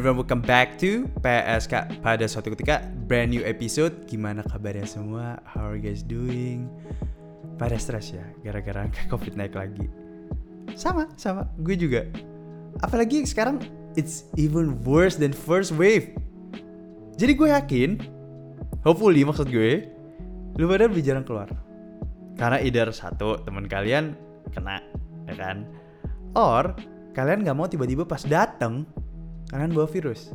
Everyone, 0.00 0.24
welcome 0.24 0.40
back 0.40 0.80
to 0.80 1.12
PSK 1.20 2.00
pada 2.00 2.24
suatu 2.24 2.56
ketika 2.56 2.80
brand 3.04 3.36
new 3.36 3.44
episode. 3.44 4.08
Gimana 4.08 4.40
kabarnya 4.48 4.88
semua? 4.88 5.44
How 5.44 5.68
are 5.68 5.76
you 5.76 5.84
guys 5.84 6.00
doing? 6.00 6.72
Pada 7.60 7.76
stres 7.76 8.16
ya, 8.16 8.24
gara-gara 8.40 8.88
angka 8.88 9.04
covid 9.12 9.36
naik 9.36 9.52
lagi. 9.52 9.92
Sama, 10.72 11.04
sama, 11.20 11.44
gue 11.60 11.76
juga. 11.76 12.08
Apalagi 12.80 13.28
sekarang 13.28 13.60
it's 13.92 14.24
even 14.40 14.80
worse 14.88 15.20
than 15.20 15.36
first 15.36 15.68
wave. 15.76 16.16
Jadi 17.20 17.36
gue 17.36 17.52
yakin, 17.52 18.00
hopefully 18.80 19.20
maksud 19.20 19.52
gue, 19.52 19.84
lu 20.56 20.64
pada 20.64 20.88
lebih 20.88 21.04
jarang 21.04 21.28
keluar. 21.28 21.52
Karena 22.40 22.56
either 22.64 22.88
satu 22.88 23.44
teman 23.44 23.68
kalian 23.68 24.16
kena, 24.56 24.80
ya 25.28 25.36
kan? 25.36 25.68
Or 26.32 26.72
kalian 27.12 27.44
nggak 27.44 27.52
mau 27.52 27.68
tiba-tiba 27.68 28.08
pas 28.08 28.24
dateng 28.24 28.88
kalian 29.50 29.74
bawa 29.74 29.90
virus. 29.90 30.30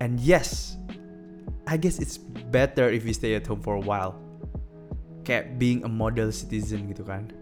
And 0.00 0.20
yes, 0.20 0.76
I 1.68 1.76
guess 1.76 2.00
it's 2.00 2.16
better 2.52 2.88
if 2.88 3.04
you 3.04 3.12
stay 3.12 3.36
at 3.36 3.44
home 3.44 3.60
for 3.60 3.76
a 3.76 3.84
while. 3.84 4.16
Kayak 5.24 5.60
being 5.60 5.84
a 5.84 5.90
model 5.90 6.32
citizen 6.32 6.88
gitu 6.88 7.04
kan. 7.04 7.32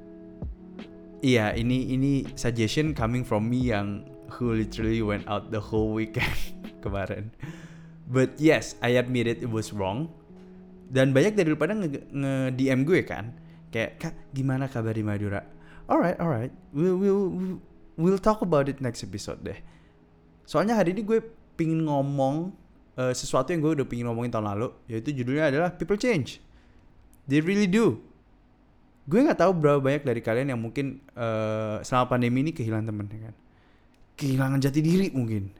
Iya, 1.24 1.56
ini 1.56 1.96
ini 1.96 2.12
suggestion 2.36 2.92
coming 2.92 3.24
from 3.24 3.48
me 3.48 3.72
yang 3.72 4.04
who 4.36 4.52
literally 4.52 5.00
went 5.00 5.24
out 5.30 5.48
the 5.54 5.60
whole 5.60 5.94
weekend 5.94 6.34
kemarin. 6.84 7.32
But 8.04 8.36
yes, 8.36 8.76
I 8.84 9.00
admit 9.00 9.30
it, 9.30 9.40
it 9.40 9.48
was 9.48 9.72
wrong. 9.72 10.12
Dan 10.92 11.16
banyak 11.16 11.32
dari 11.34 11.48
lu 11.48 11.56
pada 11.56 11.72
nge-DM 11.72 12.84
gue 12.84 13.00
kan. 13.08 13.32
Kayak, 13.72 13.90
Kak, 13.98 14.14
gimana 14.36 14.68
kabar 14.68 14.92
di 14.92 15.02
Madura? 15.02 15.42
Alright, 15.88 16.20
alright. 16.20 16.52
We'll, 16.76 17.00
we'll, 17.00 17.24
we'll 17.96 18.20
talk 18.20 18.44
about 18.44 18.68
it 18.68 18.84
next 18.84 19.02
episode 19.02 19.42
deh. 19.42 19.58
Soalnya 20.44 20.76
hari 20.76 20.92
ini 20.92 21.02
gue 21.04 21.20
pingin 21.56 21.84
ngomong 21.84 22.52
uh, 23.00 23.12
sesuatu 23.16 23.50
yang 23.50 23.64
gue 23.64 23.82
udah 23.82 23.86
pingin 23.88 24.06
ngomongin 24.08 24.30
tahun 24.32 24.46
lalu, 24.54 24.68
yaitu 24.88 25.12
judulnya 25.12 25.50
adalah 25.50 25.72
People 25.72 25.98
Change. 25.98 26.40
They 27.24 27.40
really 27.40 27.68
do. 27.68 28.00
Gue 29.04 29.20
nggak 29.20 29.40
tahu 29.40 29.52
berapa 29.56 29.80
banyak 29.80 30.04
dari 30.04 30.20
kalian 30.24 30.56
yang 30.56 30.60
mungkin 30.60 31.00
uh, 31.12 31.80
selama 31.84 32.16
pandemi 32.16 32.40
ini 32.40 32.52
kehilangan 32.56 32.88
temen 32.88 33.06
ya 33.12 33.20
kan. 33.28 33.36
Kehilangan 34.16 34.58
jati 34.64 34.80
diri 34.80 35.08
mungkin. 35.12 35.52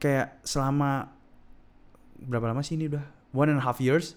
Kayak 0.00 0.40
selama 0.44 1.12
berapa 2.16 2.52
lama 2.52 2.64
sih 2.64 2.76
ini 2.76 2.88
udah? 2.88 3.04
One 3.32 3.52
and 3.52 3.60
a 3.60 3.64
half 3.64 3.80
years. 3.80 4.16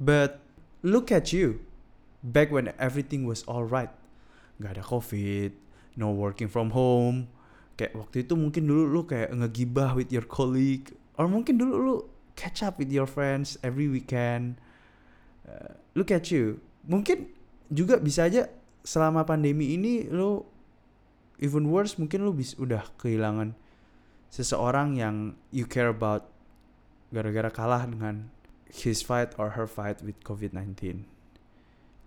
But 0.00 0.40
look 0.80 1.10
at 1.12 1.32
you. 1.32 1.64
Back 2.22 2.50
when 2.50 2.72
everything 2.76 3.24
was 3.28 3.44
alright. 3.46 3.90
Gak 4.58 4.78
ada 4.78 4.82
covid, 4.82 5.54
no 5.94 6.10
working 6.10 6.50
from 6.50 6.74
home, 6.74 7.30
kayak 7.78 7.94
waktu 7.94 8.26
itu 8.26 8.34
mungkin 8.34 8.66
dulu 8.66 8.84
lu 8.90 9.00
kayak 9.06 9.30
ngegibah 9.30 9.94
with 9.94 10.10
your 10.10 10.26
colleague 10.26 10.90
or 11.14 11.30
mungkin 11.30 11.62
dulu 11.62 11.74
lu 11.78 11.96
catch 12.34 12.66
up 12.66 12.74
with 12.82 12.90
your 12.90 13.06
friends 13.06 13.54
every 13.62 13.86
weekend. 13.86 14.58
Uh, 15.46 15.78
look 15.94 16.10
at 16.10 16.34
you. 16.34 16.58
Mungkin 16.90 17.30
juga 17.70 18.02
bisa 18.02 18.26
aja 18.26 18.50
selama 18.82 19.22
pandemi 19.22 19.78
ini 19.78 20.10
lu 20.10 20.42
even 21.38 21.70
worse 21.70 21.94
mungkin 22.02 22.26
lu 22.26 22.34
bisa 22.34 22.58
udah 22.58 22.82
kehilangan 22.98 23.54
seseorang 24.34 24.98
yang 24.98 25.38
you 25.54 25.62
care 25.62 25.88
about 25.88 26.34
gara-gara 27.14 27.48
kalah 27.48 27.86
dengan 27.86 28.34
his 28.68 29.00
fight 29.00 29.32
or 29.38 29.54
her 29.54 29.70
fight 29.70 30.02
with 30.02 30.18
COVID-19 30.26 31.06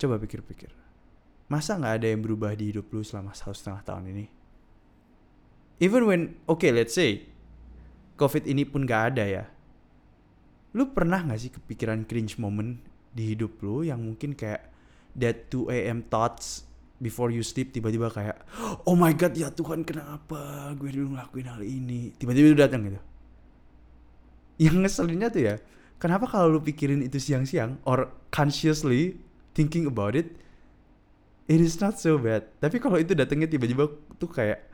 coba 0.02 0.18
pikir-pikir. 0.18 0.74
Masa 1.46 1.78
nggak 1.78 1.94
ada 2.02 2.08
yang 2.10 2.22
berubah 2.26 2.58
di 2.58 2.74
hidup 2.74 2.90
lu 2.90 3.06
selama 3.06 3.38
satu 3.38 3.54
setengah 3.54 3.84
tahun 3.86 4.06
ini 4.14 4.41
even 5.82 6.06
when 6.06 6.38
oke 6.46 6.62
okay, 6.62 6.70
let's 6.70 6.94
say 6.94 7.26
covid 8.22 8.46
ini 8.46 8.64
pun 8.70 8.86
gak 8.86 9.18
ada 9.18 9.26
ya. 9.26 9.44
Lu 10.78 10.94
pernah 10.94 11.26
gak 11.26 11.42
sih 11.42 11.50
kepikiran 11.52 12.06
cringe 12.06 12.38
moment 12.38 12.78
di 13.12 13.34
hidup 13.36 13.60
lu 13.66 13.84
yang 13.84 14.00
mungkin 14.00 14.38
kayak 14.38 14.72
that 15.18 15.52
2 15.52 15.68
am 15.92 16.06
thoughts 16.08 16.64
before 17.02 17.34
you 17.34 17.44
sleep 17.44 17.74
tiba-tiba 17.76 18.08
kayak 18.08 18.40
oh 18.88 18.96
my 18.96 19.12
god 19.12 19.36
ya 19.36 19.52
Tuhan 19.52 19.84
kenapa 19.84 20.72
gue 20.78 20.94
dulu 20.94 21.18
ngelakuin 21.18 21.48
hal 21.50 21.62
ini? 21.66 22.14
Tiba-tiba 22.16 22.46
itu 22.54 22.60
datang 22.62 22.88
gitu. 22.88 23.02
Yang 24.62 24.76
ngeselinnya 24.86 25.28
tuh 25.34 25.42
ya 25.44 25.56
kenapa 25.98 26.30
kalau 26.30 26.56
lu 26.56 26.62
pikirin 26.64 27.04
itu 27.04 27.18
siang-siang 27.20 27.82
or 27.84 28.14
consciously 28.30 29.20
thinking 29.58 29.90
about 29.90 30.16
it 30.16 30.38
it 31.52 31.60
is 31.60 31.76
not 31.84 32.00
so 32.00 32.16
bad. 32.16 32.48
Tapi 32.64 32.80
kalau 32.80 32.96
itu 32.96 33.12
datangnya 33.12 33.52
tiba-tiba 33.52 33.92
tuh 34.16 34.32
kayak 34.32 34.71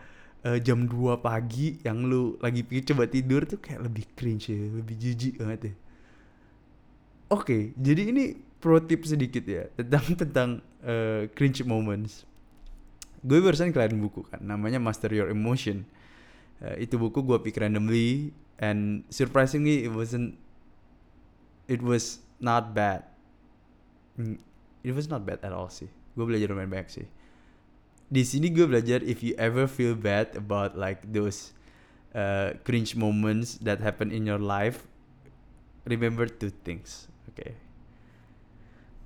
uh, 0.47 0.57
jam 0.63 0.87
2 0.87 1.19
pagi 1.19 1.75
yang 1.83 2.07
lu 2.07 2.39
lagi 2.39 2.63
pikir 2.63 2.95
coba 2.95 3.03
tidur 3.11 3.43
tuh 3.43 3.59
kayak 3.59 3.83
lebih 3.83 4.07
cringe 4.15 4.47
ya, 4.47 4.55
lebih 4.55 4.95
jijik 4.95 5.43
banget 5.43 5.61
ya. 5.71 5.73
Oke, 7.27 7.75
jadi 7.75 8.15
ini 8.15 8.39
pro 8.63 8.79
tip 8.79 9.03
sedikit 9.03 9.43
ya 9.43 9.67
tentang 9.75 10.05
tentang 10.23 10.49
uh, 10.87 11.27
cringe 11.35 11.59
moments. 11.67 12.23
Gue 13.19 13.43
barusan 13.43 13.75
kelarin 13.75 13.99
buku 13.99 14.23
kan, 14.23 14.39
namanya 14.39 14.79
Master 14.79 15.11
Your 15.11 15.27
Emotion. 15.27 15.83
Uh, 16.63 16.79
itu 16.79 16.95
buku 16.95 17.21
gue 17.21 17.37
pikir 17.43 17.67
randomly 17.67 18.33
and 18.57 19.05
surprisingly 19.13 19.85
it 19.85 19.91
wasn't 19.93 20.39
it 21.67 21.83
was 21.83 22.23
not 22.39 22.71
bad. 22.71 23.03
Hmm, 24.15 24.39
it 24.81 24.95
was 24.95 25.11
not 25.11 25.27
bad 25.27 25.43
at 25.43 25.51
all 25.51 25.67
sih. 25.67 25.91
Gue 26.15 26.25
belajar 26.25 26.49
lumayan 26.49 26.71
banyak 26.71 26.89
sih 26.89 27.07
di 28.07 28.23
sini 28.23 28.47
gue 28.51 28.63
belajar 28.63 29.03
if 29.03 29.19
you 29.19 29.35
ever 29.35 29.67
feel 29.67 29.95
bad 29.95 30.31
about 30.35 30.79
like 30.79 31.03
those 31.11 31.51
uh, 32.15 32.55
cringe 32.63 32.95
moments 32.95 33.59
that 33.59 33.83
happen 33.83 34.09
in 34.09 34.23
your 34.23 34.39
life 34.39 34.87
remember 35.83 36.27
two 36.27 36.51
things 36.63 37.11
oke 37.27 37.35
okay. 37.35 37.51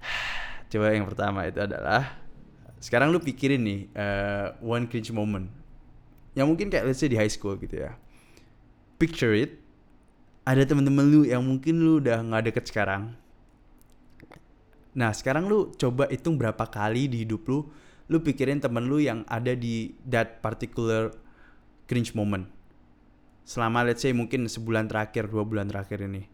coba 0.71 0.93
yang 0.93 1.09
pertama 1.09 1.49
itu 1.49 1.57
adalah 1.57 2.21
sekarang 2.81 3.13
lu 3.13 3.21
pikirin 3.21 3.61
nih 3.61 3.79
uh, 3.93 4.57
one 4.57 4.89
cringe 4.89 5.13
moment. 5.13 5.45
Yang 6.33 6.47
mungkin 6.49 6.67
kayak 6.73 6.89
let's 6.89 6.97
say 6.97 7.05
di 7.05 7.13
high 7.13 7.29
school 7.29 7.53
gitu 7.61 7.77
ya. 7.77 7.93
Picture 8.97 9.37
it 9.37 9.61
ada 10.41 10.65
temen-temen 10.65 11.05
lu 11.05 11.21
yang 11.21 11.45
mungkin 11.45 11.77
lu 11.77 12.01
udah 12.01 12.25
nggak 12.25 12.49
deket 12.49 12.73
sekarang. 12.73 13.13
Nah 14.97 15.13
sekarang 15.13 15.45
lu 15.45 15.69
coba 15.77 16.09
hitung 16.09 16.41
berapa 16.41 16.65
kali 16.65 17.05
di 17.05 17.21
hidup 17.21 17.45
lu 17.45 17.69
lu 18.11 18.19
pikirin 18.19 18.59
temen 18.59 18.91
lu 18.91 18.99
yang 18.99 19.23
ada 19.31 19.55
di 19.55 19.95
that 20.03 20.43
particular 20.43 21.15
cringe 21.87 22.11
moment. 22.11 22.51
Selama 23.47 23.87
let's 23.87 24.03
say 24.03 24.11
mungkin 24.11 24.51
sebulan 24.51 24.91
terakhir 24.91 25.31
dua 25.31 25.47
bulan 25.47 25.71
terakhir 25.71 26.03
ini. 26.03 26.27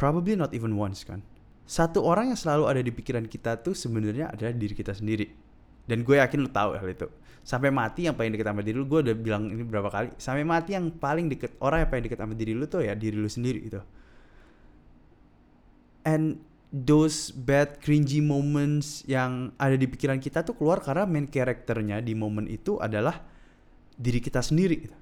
Probably 0.00 0.32
not 0.32 0.56
even 0.56 0.80
once 0.80 1.04
kan? 1.04 1.20
Satu 1.68 2.00
orang 2.00 2.32
yang 2.32 2.38
selalu 2.40 2.64
ada 2.64 2.80
di 2.80 2.88
pikiran 2.88 3.28
kita 3.28 3.60
tuh 3.60 3.76
sebenarnya 3.76 4.32
adalah 4.32 4.56
diri 4.56 4.72
kita 4.72 4.96
sendiri. 4.96 5.28
Dan 5.84 6.00
gue 6.00 6.16
yakin 6.16 6.40
lu 6.40 6.48
tahu 6.48 6.80
hal 6.80 6.88
itu. 6.88 7.04
Sampai 7.44 7.68
mati 7.68 8.08
yang 8.08 8.16
paling 8.16 8.32
deket 8.32 8.48
sama 8.48 8.64
diri 8.64 8.76
lu 8.80 8.88
gue 8.88 9.00
udah 9.04 9.16
bilang 9.16 9.48
ini 9.48 9.64
berapa 9.64 9.88
kali 9.88 10.08
sampai 10.20 10.44
mati 10.44 10.76
yang 10.76 10.92
paling 10.92 11.32
deket 11.32 11.56
orang 11.64 11.84
yang 11.84 11.90
paling 11.92 12.04
deket 12.04 12.18
sama 12.20 12.34
diri 12.36 12.52
lu 12.52 12.64
tuh 12.68 12.84
ya 12.84 12.92
diri 12.96 13.16
lu 13.16 13.28
sendiri 13.28 13.60
gitu. 13.68 13.80
And 16.08 16.40
those 16.68 17.32
bad 17.32 17.80
cringy 17.80 18.20
moments 18.20 19.00
yang 19.08 19.56
ada 19.56 19.72
di 19.72 19.88
pikiran 19.88 20.20
kita 20.20 20.44
tuh 20.44 20.52
keluar 20.52 20.84
karena 20.84 21.08
main 21.08 21.24
karakternya 21.24 22.04
di 22.04 22.12
momen 22.12 22.44
itu 22.44 22.76
adalah 22.76 23.24
diri 23.96 24.20
kita 24.20 24.44
sendiri. 24.44 24.76
Gitu. 24.84 24.96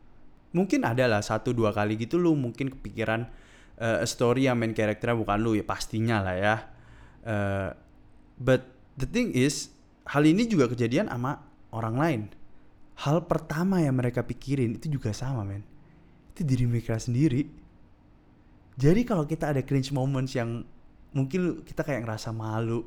Mungkin 0.55 0.87
ada 0.87 1.11
lah 1.11 1.21
satu 1.21 1.51
dua 1.51 1.75
kali 1.75 1.99
gitu 1.99 2.17
lu 2.23 2.39
mungkin 2.39 2.71
kepikiran 2.71 3.27
uh, 3.83 4.01
story 4.07 4.47
yang 4.47 4.57
main 4.63 4.73
karakternya 4.73 5.19
bukan 5.19 5.39
lu 5.43 5.59
ya 5.59 5.67
pastinya 5.67 6.23
lah 6.23 6.37
ya. 6.39 6.55
Uh, 7.27 7.69
but 8.39 8.62
the 8.95 9.09
thing 9.11 9.35
is 9.35 9.75
hal 10.07 10.23
ini 10.23 10.47
juga 10.47 10.71
kejadian 10.71 11.11
sama 11.11 11.43
orang 11.75 11.97
lain. 11.99 12.23
Hal 12.97 13.27
pertama 13.27 13.83
yang 13.83 13.99
mereka 13.99 14.23
pikirin 14.25 14.79
itu 14.79 14.87
juga 14.89 15.11
sama 15.11 15.43
men. 15.43 15.67
Itu 16.33 16.47
diri 16.47 16.65
mereka 16.65 16.97
sendiri. 16.97 17.45
Jadi 18.77 19.03
kalau 19.03 19.27
kita 19.27 19.53
ada 19.53 19.61
cringe 19.67 19.93
moments 19.93 20.33
yang 20.33 20.65
mungkin 21.17 21.65
kita 21.65 21.81
kayak 21.81 22.05
ngerasa 22.05 22.37
malu 22.37 22.85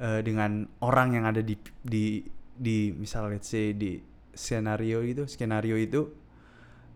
uh, 0.00 0.24
dengan 0.24 0.64
orang 0.80 1.20
yang 1.20 1.28
ada 1.28 1.44
di 1.44 1.60
di 1.84 2.24
di 2.56 2.88
misal 2.96 3.28
let's 3.28 3.52
say 3.52 3.76
di 3.76 4.00
skenario 4.32 5.04
itu 5.04 5.28
skenario 5.28 5.76
itu 5.76 6.08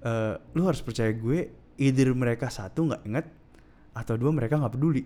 uh, 0.04 0.40
lu 0.56 0.64
harus 0.64 0.80
percaya 0.80 1.12
gue 1.12 1.52
either 1.76 2.08
mereka 2.16 2.48
satu 2.48 2.88
nggak 2.88 3.02
inget 3.04 3.26
atau 3.94 4.14
dua 4.16 4.32
mereka 4.32 4.58
nggak 4.58 4.74
peduli. 4.74 5.04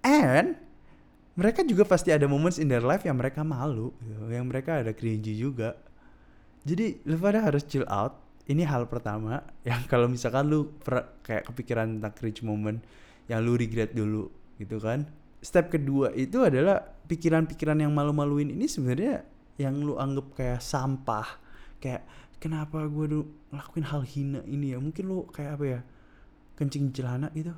And 0.00 0.56
mereka 1.36 1.64
juga 1.64 1.86
pasti 1.88 2.12
ada 2.12 2.28
moments 2.28 2.60
in 2.60 2.68
their 2.68 2.84
life 2.84 3.06
yang 3.06 3.16
mereka 3.16 3.40
malu 3.46 3.94
yang 4.28 4.50
mereka 4.50 4.82
ada 4.82 4.92
cringy 4.92 5.38
juga. 5.38 5.76
Jadi 6.66 7.00
lu 7.08 7.16
pada 7.16 7.40
harus 7.40 7.64
chill 7.64 7.86
out. 7.88 8.18
Ini 8.50 8.66
hal 8.66 8.90
pertama 8.90 9.46
yang 9.62 9.86
kalau 9.86 10.10
misalkan 10.10 10.50
lu 10.50 10.74
kayak 11.22 11.46
kepikiran 11.46 12.00
tentang 12.00 12.12
cringe 12.18 12.42
moment 12.42 12.82
yang 13.30 13.46
lu 13.46 13.54
regret 13.54 13.94
dulu 13.94 14.39
gitu 14.60 14.76
kan. 14.76 15.08
Step 15.40 15.72
kedua 15.72 16.12
itu 16.12 16.44
adalah 16.44 16.84
pikiran-pikiran 17.08 17.80
yang 17.80 17.96
malu-maluin 17.96 18.52
ini 18.52 18.68
sebenarnya 18.68 19.24
yang 19.56 19.80
lu 19.80 19.96
anggap 19.96 20.36
kayak 20.36 20.60
sampah. 20.60 21.40
Kayak 21.80 22.04
kenapa 22.36 22.84
gue 22.84 23.06
dulu 23.08 23.24
ngelakuin 23.50 23.86
hal 23.88 24.02
hina 24.04 24.40
ini 24.44 24.76
ya? 24.76 24.78
Mungkin 24.78 25.04
lu 25.08 25.24
kayak 25.32 25.56
apa 25.56 25.64
ya 25.64 25.80
kencing 26.60 26.92
celana 26.92 27.32
gitu. 27.32 27.56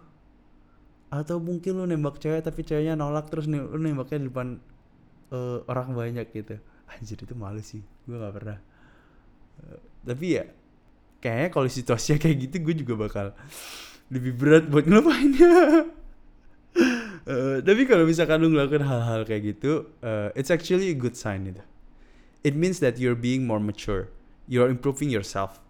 Atau 1.10 1.42
mungkin 1.42 1.82
lu 1.82 1.84
nembak 1.90 2.22
cewek 2.22 2.46
tapi 2.46 2.62
ceweknya 2.62 2.94
nolak 2.94 3.26
terus 3.28 3.50
lu 3.50 3.76
nembaknya 3.76 4.22
di 4.22 4.26
depan 4.30 4.62
uh, 5.34 5.58
orang 5.66 5.90
banyak 5.92 6.26
gitu. 6.30 6.56
Anjir 6.86 7.18
itu 7.18 7.34
malu 7.34 7.60
sih. 7.60 7.82
Gue 8.06 8.14
nggak 8.14 8.34
pernah. 8.38 8.58
Uh, 9.58 9.78
tapi 10.06 10.38
ya 10.38 10.46
kayaknya 11.22 11.48
kalau 11.54 11.68
situasinya 11.70 12.18
kayak 12.18 12.36
gitu 12.46 12.56
gue 12.66 12.74
juga 12.82 12.94
bakal 12.98 13.26
lebih 14.10 14.34
berat 14.34 14.64
buat 14.66 14.84
ngelupainnya 14.84 15.86
uh, 17.28 17.58
tapi 17.62 17.86
kalau 17.86 18.06
misalkan 18.06 18.40
lu 18.42 18.50
ngelakuin 18.50 18.84
hal-hal 18.86 19.22
kayak 19.26 19.54
gitu 19.56 19.90
uh, 20.02 20.30
it's 20.38 20.50
actually 20.50 20.90
a 20.90 20.96
good 20.96 21.14
sign 21.14 21.46
itu 21.46 21.62
it 22.42 22.54
means 22.54 22.82
that 22.82 22.98
you're 22.98 23.18
being 23.18 23.46
more 23.46 23.62
mature. 23.62 24.10
You're 24.46 24.68
improving 24.68 25.10
yourself. 25.10 25.62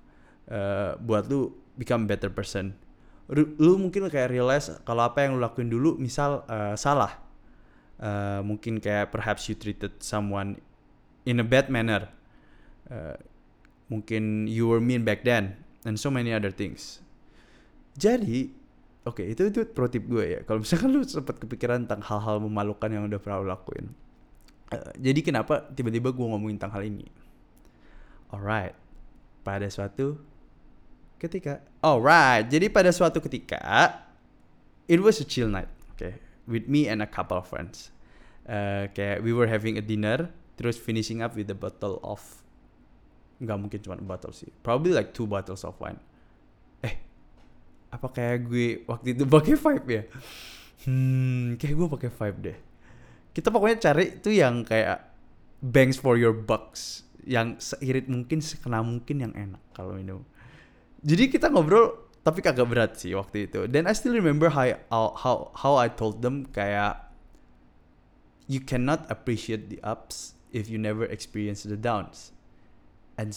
Uh, 0.51 0.99
buat 0.99 1.29
lu 1.31 1.55
become 1.79 2.09
better 2.09 2.29
person. 2.29 2.77
Lu 3.33 3.81
mungkin 3.81 4.09
kayak 4.11 4.29
realize 4.29 4.69
kalau 4.85 5.09
apa 5.09 5.25
yang 5.25 5.39
lu 5.39 5.41
lakuin 5.41 5.71
dulu 5.71 5.97
misal 5.97 6.45
uh, 6.49 6.75
salah. 6.77 7.21
Uh, 8.03 8.43
mungkin 8.43 8.83
kayak 8.83 9.15
perhaps 9.15 9.47
you 9.47 9.55
treated 9.55 9.95
someone 10.03 10.59
in 11.23 11.39
a 11.39 11.47
bad 11.47 11.71
manner. 11.71 12.11
Uh, 12.91 13.15
mungkin 13.87 14.51
you 14.51 14.67
were 14.67 14.83
mean 14.83 15.07
back 15.07 15.23
then 15.23 15.55
and 15.87 16.01
so 16.01 16.11
many 16.11 16.35
other 16.35 16.51
things. 16.51 17.01
Jadi 17.95 18.51
oke 19.03 19.23
okay, 19.23 19.35
itu 19.35 19.51
itu 19.51 19.61
pro 19.71 19.87
tip 19.91 20.07
gue 20.07 20.25
ya. 20.25 20.41
Kalau 20.47 20.63
misalkan 20.63 20.89
lu 20.95 21.03
sempat 21.03 21.39
kepikiran 21.39 21.87
tentang 21.87 22.03
hal-hal 22.03 22.39
memalukan 22.43 22.89
yang 22.91 23.07
udah 23.07 23.19
pernah 23.19 23.43
lu 23.43 23.47
lakuin 23.51 23.91
uh, 24.75 24.93
jadi 24.99 25.21
kenapa 25.23 25.69
tiba-tiba 25.75 26.11
gue 26.15 26.27
ngomongin 26.27 26.57
tentang 26.59 26.75
hal 26.79 26.85
ini? 26.87 27.07
Alright 28.33 28.75
pada 29.43 29.67
suatu 29.67 30.23
ketika 31.19 31.63
alright 31.83 32.47
jadi 32.47 32.71
pada 32.71 32.95
suatu 32.95 33.19
ketika 33.23 33.59
it 34.87 34.99
was 35.03 35.19
a 35.19 35.27
chill 35.27 35.51
night 35.51 35.71
okay 35.95 36.19
with 36.47 36.67
me 36.67 36.91
and 36.91 37.03
a 37.03 37.09
couple 37.09 37.39
of 37.39 37.47
friends. 37.47 37.95
Uh, 38.43 38.91
kayak 38.91 39.23
we 39.23 39.31
were 39.31 39.47
having 39.47 39.79
a 39.79 39.85
dinner 39.85 40.27
terus 40.59 40.75
finishing 40.75 41.23
up 41.23 41.39
with 41.39 41.47
a 41.47 41.55
bottle 41.55 42.03
of 42.03 42.43
nggak 43.43 43.59
mungkin 43.59 43.79
cuma 43.83 43.99
bottle 43.99 44.31
sih 44.31 44.51
probably 44.63 44.95
like 44.95 45.11
two 45.11 45.27
bottles 45.27 45.67
of 45.67 45.75
wine 45.83 45.99
apa 47.93 48.09
kayak 48.09 48.49
gue 48.49 48.89
waktu 48.89 49.13
itu 49.13 49.29
pakai 49.29 49.55
vibe 49.55 49.89
ya? 49.93 50.03
Hmm 50.89 51.61
kayak 51.61 51.75
gue 51.77 51.89
pakai 51.93 52.11
vibe 52.11 52.39
deh. 52.41 52.59
Kita 53.37 53.53
pokoknya 53.53 53.77
cari 53.79 54.17
tuh 54.17 54.33
yang 54.33 54.65
kayak 54.65 55.13
banks 55.61 56.01
for 56.01 56.17
your 56.17 56.33
bucks 56.33 57.05
yang 57.23 57.61
seirit 57.61 58.09
mungkin 58.09 58.41
sekena 58.41 58.81
mungkin 58.81 59.29
yang 59.29 59.33
enak 59.37 59.61
kalau 59.77 60.01
minum. 60.01 60.25
Jadi 61.05 61.29
kita 61.29 61.53
ngobrol 61.53 62.09
tapi 62.25 62.41
kagak 62.41 62.65
berat 62.65 62.97
sih 62.97 63.13
waktu 63.13 63.47
itu. 63.53 63.69
Dan 63.69 63.85
I 63.85 63.93
still 63.93 64.17
remember 64.17 64.49
how 64.49 64.73
how 64.89 65.53
how 65.53 65.75
I 65.77 65.93
told 65.93 66.25
them 66.25 66.49
kayak 66.49 67.13
you 68.49 68.65
cannot 68.65 69.05
appreciate 69.13 69.69
the 69.69 69.79
ups 69.85 70.33
if 70.49 70.73
you 70.73 70.81
never 70.81 71.05
experience 71.05 71.63
the 71.69 71.77
downs. 71.77 72.33
And 73.21 73.37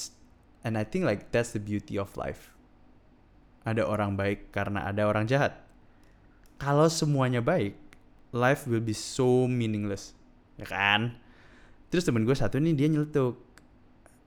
and 0.63 0.79
I 0.79 0.87
think 0.87 1.03
like 1.03 1.35
that's 1.35 1.51
the 1.51 1.59
beauty 1.59 1.99
of 1.99 2.15
life 2.15 2.54
ada 3.65 3.81
orang 3.83 4.13
baik 4.13 4.53
karena 4.53 4.85
ada 4.85 5.09
orang 5.09 5.25
jahat. 5.25 5.57
Kalau 6.61 6.87
semuanya 6.87 7.41
baik 7.41 7.75
life 8.31 8.69
will 8.69 8.79
be 8.79 8.93
so 8.93 9.49
meaningless 9.49 10.13
ya 10.61 10.69
kan? 10.69 11.17
Terus 11.89 12.05
temen 12.05 12.23
gue 12.23 12.37
satu 12.37 12.61
nih 12.61 12.77
dia 12.77 12.87
nyeletuk 12.87 13.35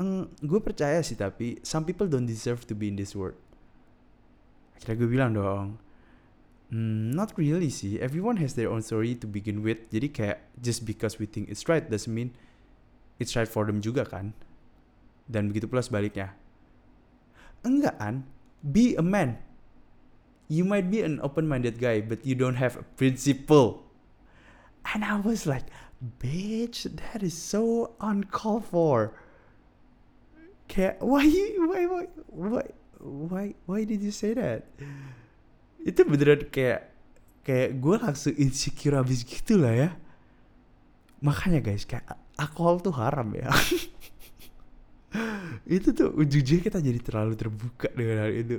mm, 0.03 0.43
gue 0.43 0.61
percaya 0.61 1.01
sih 1.01 1.15
tapi 1.15 1.63
some 1.63 1.87
people 1.87 2.11
don't 2.11 2.27
deserve 2.27 2.67
to 2.67 2.75
be 2.75 2.91
in 2.91 2.99
this 2.99 3.15
world. 3.15 3.39
Akhirnya 4.77 4.97
gue 4.99 5.09
bilang 5.09 5.31
dong 5.33 5.79
mm, 6.75 7.15
not 7.15 7.33
really 7.39 7.71
sih. 7.71 8.03
Everyone 8.03 8.43
has 8.43 8.59
their 8.59 8.69
own 8.69 8.83
story 8.83 9.15
to 9.23 9.31
begin 9.31 9.63
with. 9.63 9.79
Jadi 9.95 10.11
kayak 10.11 10.39
just 10.59 10.83
because 10.83 11.23
we 11.23 11.31
think 11.31 11.47
it's 11.47 11.71
right 11.71 11.87
doesn't 11.87 12.11
mean 12.11 12.35
it's 13.23 13.39
right 13.39 13.49
for 13.49 13.63
them 13.65 13.79
juga 13.79 14.03
kan? 14.03 14.35
Dan 15.31 15.53
begitu 15.53 15.71
pula 15.71 15.85
sebaliknya. 15.85 16.35
Enggak 17.63 18.01
kan 18.03 18.27
be 18.63 18.97
a 18.97 19.03
man. 19.03 19.39
You 20.49 20.65
might 20.65 20.91
be 20.91 21.05
an 21.05 21.21
open-minded 21.21 21.79
guy 21.79 22.01
but 22.01 22.25
you 22.25 22.35
don't 22.35 22.57
have 22.57 22.77
a 22.77 22.85
principle. 22.97 23.85
And 24.95 25.05
I 25.05 25.21
was 25.21 25.45
like 25.45 25.69
bitch 25.99 26.89
that 26.89 27.23
is 27.23 27.37
so 27.37 27.95
uncalled 28.01 28.65
for. 28.67 29.13
Kayak 30.69 31.01
why 31.01 31.25
why 31.65 31.83
why 31.87 32.05
why 32.29 32.65
why 33.01 33.45
why 33.65 33.81
did 33.85 34.01
you 34.01 34.13
say 34.13 34.33
that? 34.37 34.69
Itu 35.81 36.05
beneran 36.05 36.49
kayak 36.53 36.93
kayak 37.45 37.81
gue 37.81 37.97
langsung 37.97 38.37
insecure 38.37 38.97
abis 38.97 39.25
gitu 39.25 39.61
lah 39.61 39.75
ya. 39.77 39.91
Makanya 41.25 41.65
guys 41.65 41.89
kayak 41.89 42.29
alkohol 42.39 42.79
tuh 42.79 42.95
haram 42.95 43.35
ya 43.35 43.51
itu 45.65 45.89
tuh 45.97 46.13
ujungnya 46.13 46.61
kita 46.61 46.79
jadi 46.85 47.01
terlalu 47.01 47.35
terbuka 47.37 47.89
dengan 47.97 48.29
hal 48.29 48.33
itu. 48.33 48.57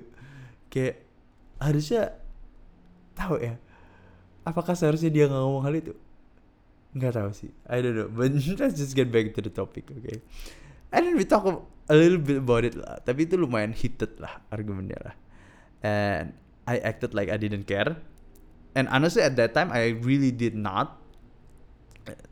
Kayak 0.69 1.05
harusnya 1.59 2.13
tahu 3.13 3.35
ya 3.41 3.59
apakah 4.47 4.73
seharusnya 4.73 5.11
dia 5.11 5.25
nggak 5.29 5.41
ngomong 5.41 5.63
hal 5.65 5.75
itu? 5.77 5.93
Nggak 6.97 7.13
tahu 7.21 7.29
sih. 7.35 7.51
I 7.69 7.83
don't 7.85 7.93
know 7.93 8.09
but 8.09 8.33
let's 8.59 8.77
just 8.79 8.97
get 8.97 9.13
back 9.13 9.35
to 9.37 9.41
the 9.45 9.53
topic 9.53 9.85
okay? 9.93 10.23
And 10.89 11.05
then 11.05 11.13
we 11.19 11.25
talk 11.27 11.45
a 11.45 11.95
little 11.95 12.17
bit 12.17 12.41
about 12.41 12.65
it 12.65 12.73
lah 12.73 12.97
tapi 13.05 13.29
itu 13.29 13.37
lumayan 13.37 13.77
heated 13.77 14.17
lah 14.17 14.41
argumennya 14.49 14.97
lah. 15.05 15.15
And 15.85 16.33
I 16.65 16.81
acted 16.81 17.13
like 17.13 17.29
I 17.29 17.37
didn't 17.37 17.69
care. 17.69 17.97
And 18.73 18.89
honestly 18.89 19.21
at 19.21 19.37
that 19.37 19.53
time 19.53 19.69
I 19.69 19.93
really 20.01 20.33
did 20.33 20.57
not. 20.57 20.97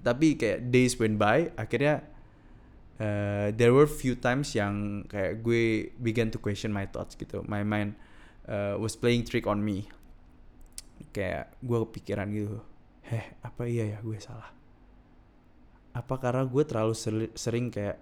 Tapi 0.01 0.33
kayak 0.41 0.73
days 0.73 0.97
went 0.97 1.21
by 1.21 1.53
akhirnya 1.53 2.01
uh, 3.01 3.53
there 3.55 3.73
were 3.73 3.85
few 3.89 4.17
times 4.17 4.53
yang 4.53 5.05
kayak 5.09 5.41
gue 5.41 5.93
began 6.01 6.29
to 6.29 6.37
question 6.37 6.69
my 6.73 6.85
thoughts 6.85 7.17
gitu 7.17 7.41
my 7.45 7.61
mind 7.65 7.97
uh, 8.49 8.77
was 8.77 8.97
playing 8.97 9.25
trick 9.25 9.45
on 9.45 9.61
me 9.61 9.89
kayak 11.13 11.53
gue 11.61 11.77
kepikiran 11.89 12.29
gitu 12.33 12.57
heh 13.07 13.25
apa 13.41 13.63
iya 13.69 13.97
ya 13.97 13.99
gue 14.03 14.17
salah 14.19 14.57
apa 15.97 16.13
karena 16.21 16.45
gue 16.45 16.63
terlalu 16.65 16.93
sering 17.33 17.73
kayak 17.73 17.97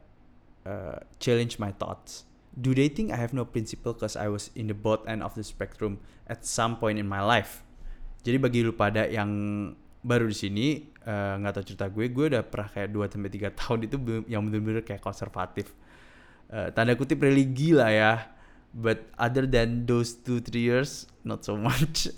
uh, 0.68 1.00
challenge 1.22 1.56
my 1.62 1.72
thoughts. 1.72 2.28
Do 2.56 2.76
they 2.76 2.88
think 2.88 3.12
I 3.12 3.20
have 3.20 3.32
no 3.32 3.48
principle 3.48 3.96
because 3.96 4.16
I 4.16 4.28
was 4.28 4.52
in 4.56 4.68
the 4.68 4.76
both 4.76 5.04
end 5.08 5.24
of 5.24 5.36
the 5.36 5.44
spectrum 5.44 6.00
at 6.28 6.44
some 6.44 6.76
point 6.76 7.00
in 7.00 7.08
my 7.08 7.24
life? 7.24 7.64
Jadi 8.26 8.42
bagi 8.42 8.60
lu 8.66 8.74
pada 8.74 9.06
yang 9.08 9.30
baru 10.06 10.30
di 10.30 10.38
sini 10.38 10.68
uh, 11.02 11.42
nggak 11.42 11.52
uh, 11.52 11.56
tahu 11.58 11.66
cerita 11.66 11.90
gue, 11.90 12.06
gue 12.14 12.26
udah 12.38 12.44
pernah 12.46 12.70
kayak 12.70 12.94
2 12.94 13.10
sampai 13.10 13.32
tiga 13.34 13.50
tahun 13.60 13.90
itu 13.90 13.98
yang 14.30 14.46
bener-bener 14.46 14.86
kayak 14.86 15.02
konservatif. 15.02 15.74
Uh, 16.54 16.70
tanda 16.70 16.94
kutip 16.94 17.26
religi 17.26 17.74
lah 17.74 17.90
ya. 17.90 18.14
But 18.76 19.08
other 19.16 19.48
than 19.48 19.88
those 19.88 20.20
two 20.20 20.44
three 20.44 20.68
years, 20.68 21.08
not 21.24 21.48
so 21.48 21.56
much. 21.56 22.12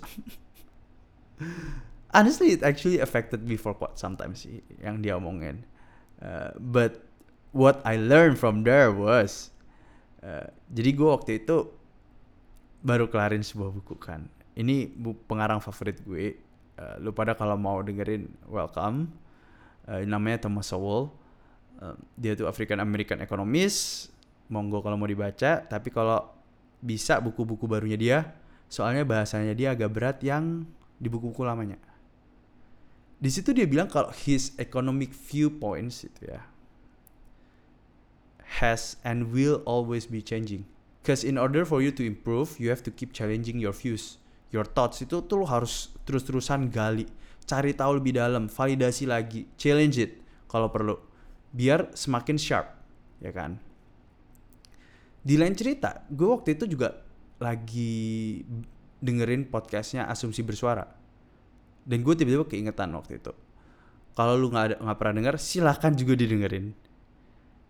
Honestly, 2.16 2.50
it 2.50 2.66
actually 2.66 2.98
affected 2.98 3.46
me 3.46 3.54
for 3.54 3.78
quite 3.78 3.94
sometimes 3.94 4.42
sih 4.42 4.58
yang 4.82 4.98
dia 4.98 5.14
omongin. 5.14 5.62
Uh, 6.18 6.50
but 6.58 7.06
what 7.54 7.78
I 7.86 7.94
learned 7.94 8.42
from 8.42 8.66
there 8.66 8.90
was 8.90 9.54
uh, 10.26 10.50
jadi 10.74 10.98
gue 10.98 11.08
waktu 11.08 11.46
itu 11.46 11.70
baru 12.82 13.06
kelarin 13.06 13.42
sebuah 13.42 13.70
buku 13.70 13.94
kan 13.98 14.26
ini 14.58 14.90
bu 14.90 15.14
pengarang 15.26 15.62
favorit 15.62 16.02
gue 16.02 16.38
uh, 16.78 16.94
lu 17.02 17.10
pada 17.10 17.34
kalau 17.34 17.58
mau 17.58 17.82
dengerin 17.82 18.30
welcome. 18.46 19.10
Uh, 19.84 20.06
namanya 20.06 20.46
Thomas 20.46 20.70
Sowell. 20.70 21.10
Uh, 21.82 21.98
dia 22.14 22.38
tuh 22.38 22.46
African 22.46 22.78
American 22.78 23.18
economist. 23.18 24.10
Monggo 24.48 24.80
kalau 24.80 24.96
mau 24.96 25.04
dibaca 25.04 25.60
tapi 25.66 25.92
kalau 25.92 26.24
bisa 26.80 27.20
buku-buku 27.20 27.68
barunya 27.68 27.98
dia 28.00 28.18
soalnya 28.70 29.04
bahasanya 29.04 29.52
dia 29.52 29.76
agak 29.76 29.90
berat 29.92 30.18
yang 30.24 30.64
di 30.96 31.08
buku-buku 31.12 31.44
lamanya. 31.44 31.76
Di 33.18 33.28
situ 33.28 33.50
dia 33.50 33.66
bilang 33.66 33.90
kalau 33.90 34.08
his 34.24 34.54
economic 34.56 35.10
viewpoints 35.10 36.06
itu 36.06 36.32
ya 36.32 36.40
has 38.62 38.96
and 39.04 39.28
will 39.34 39.60
always 39.68 40.08
be 40.08 40.24
changing. 40.24 40.64
Because 41.02 41.24
in 41.24 41.36
order 41.36 41.64
for 41.64 41.80
you 41.80 41.92
to 41.92 42.04
improve, 42.04 42.56
you 42.60 42.68
have 42.68 42.82
to 42.84 42.92
keep 42.92 43.12
challenging 43.12 43.58
your 43.58 43.72
views, 43.72 44.18
your 44.54 44.66
thoughts. 44.66 45.00
Itu 45.04 45.24
tuh 45.24 45.42
lo 45.42 45.46
harus 45.48 45.92
terus-terusan 46.08 46.72
gali, 46.72 47.04
cari 47.48 47.72
tahu 47.72 48.00
lebih 48.00 48.16
dalam, 48.16 48.48
validasi 48.48 49.08
lagi, 49.08 49.48
challenge 49.56 49.96
it 50.00 50.12
kalau 50.48 50.72
perlu, 50.72 50.96
biar 51.52 51.92
semakin 51.92 52.36
sharp, 52.40 52.68
ya 53.20 53.32
kan? 53.32 53.60
Di 55.20 55.36
lain 55.36 55.52
cerita, 55.52 56.08
gue 56.08 56.28
waktu 56.28 56.56
itu 56.56 56.64
juga 56.64 57.04
lagi 57.36 58.40
dengerin 58.98 59.52
podcastnya 59.52 60.08
Asumsi 60.08 60.40
Bersuara, 60.40 60.88
dan 61.84 61.98
gue 62.00 62.14
tiba-tiba 62.16 62.48
keingetan 62.48 62.92
waktu 62.96 63.20
itu. 63.20 63.32
Kalau 64.16 64.34
lu 64.34 64.50
nggak 64.50 64.82
nggak 64.82 64.98
pernah 64.98 65.14
denger, 65.14 65.36
silahkan 65.38 65.94
juga 65.94 66.18
didengerin 66.18 66.74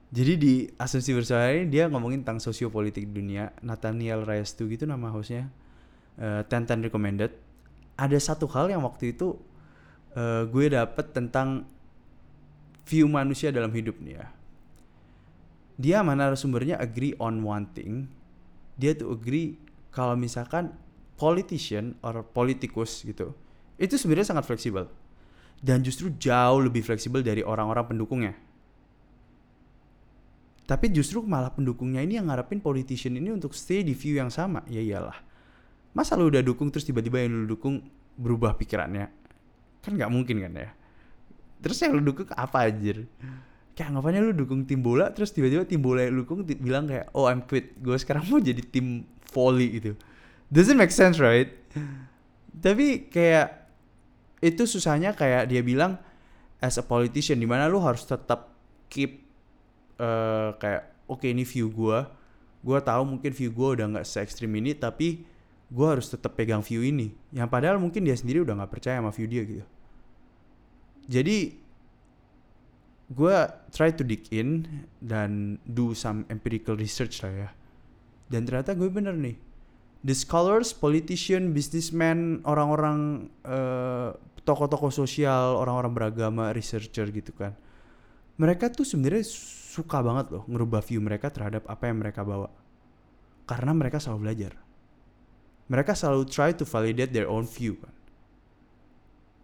Jadi 0.08 0.32
di 0.40 0.54
asumsi 0.80 1.12
bersama 1.12 1.52
ini 1.52 1.68
dia 1.68 1.84
ngomongin 1.92 2.24
tentang 2.24 2.40
sosiopolitik 2.40 3.12
dunia. 3.12 3.52
Nathaniel 3.60 4.24
Restu 4.24 4.64
gitu 4.72 4.88
nama 4.88 5.12
hostnya. 5.12 5.52
Uh, 6.18 6.42
ten 6.50 6.66
ten 6.66 6.82
recommended. 6.82 7.30
Ada 7.94 8.18
satu 8.18 8.50
hal 8.50 8.74
yang 8.74 8.82
waktu 8.82 9.14
itu 9.14 9.38
uh, 10.18 10.42
gue 10.50 10.66
dapet 10.66 11.14
tentang 11.14 11.62
view 12.90 13.06
manusia 13.06 13.54
dalam 13.54 13.70
hidup 13.70 14.02
nih 14.02 14.18
ya. 14.18 14.26
Dia 15.78 16.02
mana 16.02 16.34
sumbernya 16.34 16.74
agree 16.82 17.14
on 17.22 17.46
one 17.46 17.70
thing. 17.70 18.10
Dia 18.74 18.98
tuh 18.98 19.14
agree 19.14 19.62
kalau 19.94 20.18
misalkan 20.18 20.74
politician 21.14 21.94
or 22.02 22.26
politikus 22.26 23.06
gitu 23.06 23.34
itu 23.78 23.94
sebenarnya 23.94 24.34
sangat 24.34 24.46
fleksibel 24.46 24.90
dan 25.62 25.82
justru 25.86 26.10
jauh 26.18 26.58
lebih 26.62 26.82
fleksibel 26.82 27.22
dari 27.22 27.46
orang-orang 27.46 27.94
pendukungnya. 27.94 28.34
Tapi 30.66 30.90
justru 30.90 31.22
malah 31.22 31.54
pendukungnya 31.54 32.02
ini 32.02 32.18
yang 32.18 32.26
ngarepin 32.26 32.58
politician 32.58 33.14
ini 33.14 33.30
untuk 33.30 33.54
stay 33.54 33.86
di 33.86 33.94
view 33.94 34.18
yang 34.18 34.28
sama. 34.28 34.66
Ya 34.66 34.82
iyalah. 34.82 35.27
Masa 35.98 36.14
lu 36.14 36.30
udah 36.30 36.46
dukung 36.46 36.70
terus 36.70 36.86
tiba-tiba 36.86 37.18
yang 37.18 37.42
lu 37.42 37.58
dukung 37.58 37.82
berubah 38.14 38.54
pikirannya? 38.54 39.10
Kan 39.82 39.98
nggak 39.98 40.10
mungkin 40.14 40.46
kan 40.46 40.52
ya. 40.54 40.70
Terus 41.58 41.82
yang 41.82 41.98
lu 41.98 42.02
dukung 42.06 42.30
apa 42.38 42.70
aja? 42.70 43.02
Kayak 43.74 43.86
anggapannya 43.90 44.30
lu 44.30 44.46
dukung 44.46 44.62
tim 44.62 44.78
bola 44.78 45.10
terus 45.10 45.34
tiba-tiba 45.34 45.66
tim 45.66 45.82
bola 45.82 46.06
yang 46.06 46.14
lu 46.14 46.22
dukung 46.22 46.46
bilang 46.46 46.86
kayak 46.86 47.10
oh 47.18 47.26
I'm 47.26 47.42
quit. 47.42 47.74
Gue 47.82 47.98
sekarang 47.98 48.30
mau 48.30 48.38
jadi 48.38 48.62
tim 48.62 49.02
volley 49.34 49.82
gitu. 49.82 49.98
Doesn't 50.54 50.78
make 50.78 50.94
sense 50.94 51.18
right? 51.18 51.50
Tapi 52.54 53.10
kayak 53.10 53.66
itu 54.38 54.70
susahnya 54.70 55.18
kayak 55.18 55.50
dia 55.50 55.66
bilang 55.66 55.98
as 56.62 56.78
a 56.78 56.84
politician 56.86 57.42
di 57.42 57.46
mana 57.46 57.66
lu 57.66 57.82
harus 57.82 58.06
tetap 58.06 58.54
keep 58.86 59.22
uh, 59.98 60.54
kayak 60.58 60.94
oke 61.10 61.22
okay, 61.22 61.34
ini 61.34 61.42
view 61.42 61.70
gue 61.70 61.98
gue 62.62 62.78
tahu 62.82 63.02
mungkin 63.06 63.30
view 63.30 63.50
gue 63.54 63.68
udah 63.78 63.86
nggak 63.94 64.06
se 64.06 64.18
ekstrim 64.22 64.50
ini 64.58 64.74
tapi 64.74 65.22
gue 65.68 65.86
harus 65.88 66.08
tetap 66.08 66.32
pegang 66.34 66.64
view 66.64 66.80
ini 66.80 67.12
yang 67.32 67.48
padahal 67.48 67.76
mungkin 67.76 68.04
dia 68.04 68.16
sendiri 68.16 68.40
udah 68.44 68.56
nggak 68.64 68.72
percaya 68.72 69.00
sama 69.00 69.12
view 69.12 69.28
dia 69.28 69.42
gitu 69.44 69.66
jadi 71.08 71.56
gue 73.08 73.36
try 73.72 73.92
to 73.92 74.04
dig 74.04 74.28
in 74.32 74.64
dan 75.00 75.56
do 75.64 75.92
some 75.96 76.28
empirical 76.28 76.76
research 76.76 77.20
lah 77.24 77.32
ya 77.32 77.50
dan 78.28 78.44
ternyata 78.48 78.72
gue 78.76 78.88
bener 78.88 79.16
nih 79.16 79.48
the 80.06 80.14
scholars, 80.14 80.70
politician, 80.70 81.50
businessman, 81.50 82.42
orang-orang 82.46 83.30
uh, 83.42 84.14
tokoh-tokoh 84.46 84.94
sosial, 84.94 85.58
orang-orang 85.58 85.92
beragama, 85.94 86.54
researcher 86.54 87.10
gitu 87.10 87.34
kan. 87.34 87.54
Mereka 88.38 88.70
tuh 88.70 88.86
sebenarnya 88.86 89.26
suka 89.74 89.98
banget 89.98 90.30
loh 90.30 90.46
ngerubah 90.46 90.82
view 90.86 91.02
mereka 91.02 91.28
terhadap 91.28 91.66
apa 91.66 91.90
yang 91.90 91.98
mereka 91.98 92.22
bawa. 92.22 92.48
Karena 93.48 93.74
mereka 93.74 93.98
selalu 93.98 94.30
belajar. 94.30 94.52
Mereka 95.68 95.92
selalu 95.92 96.24
try 96.28 96.50
to 96.56 96.64
validate 96.64 97.12
their 97.12 97.28
own 97.28 97.44
view 97.44 97.76
kan. 97.76 97.92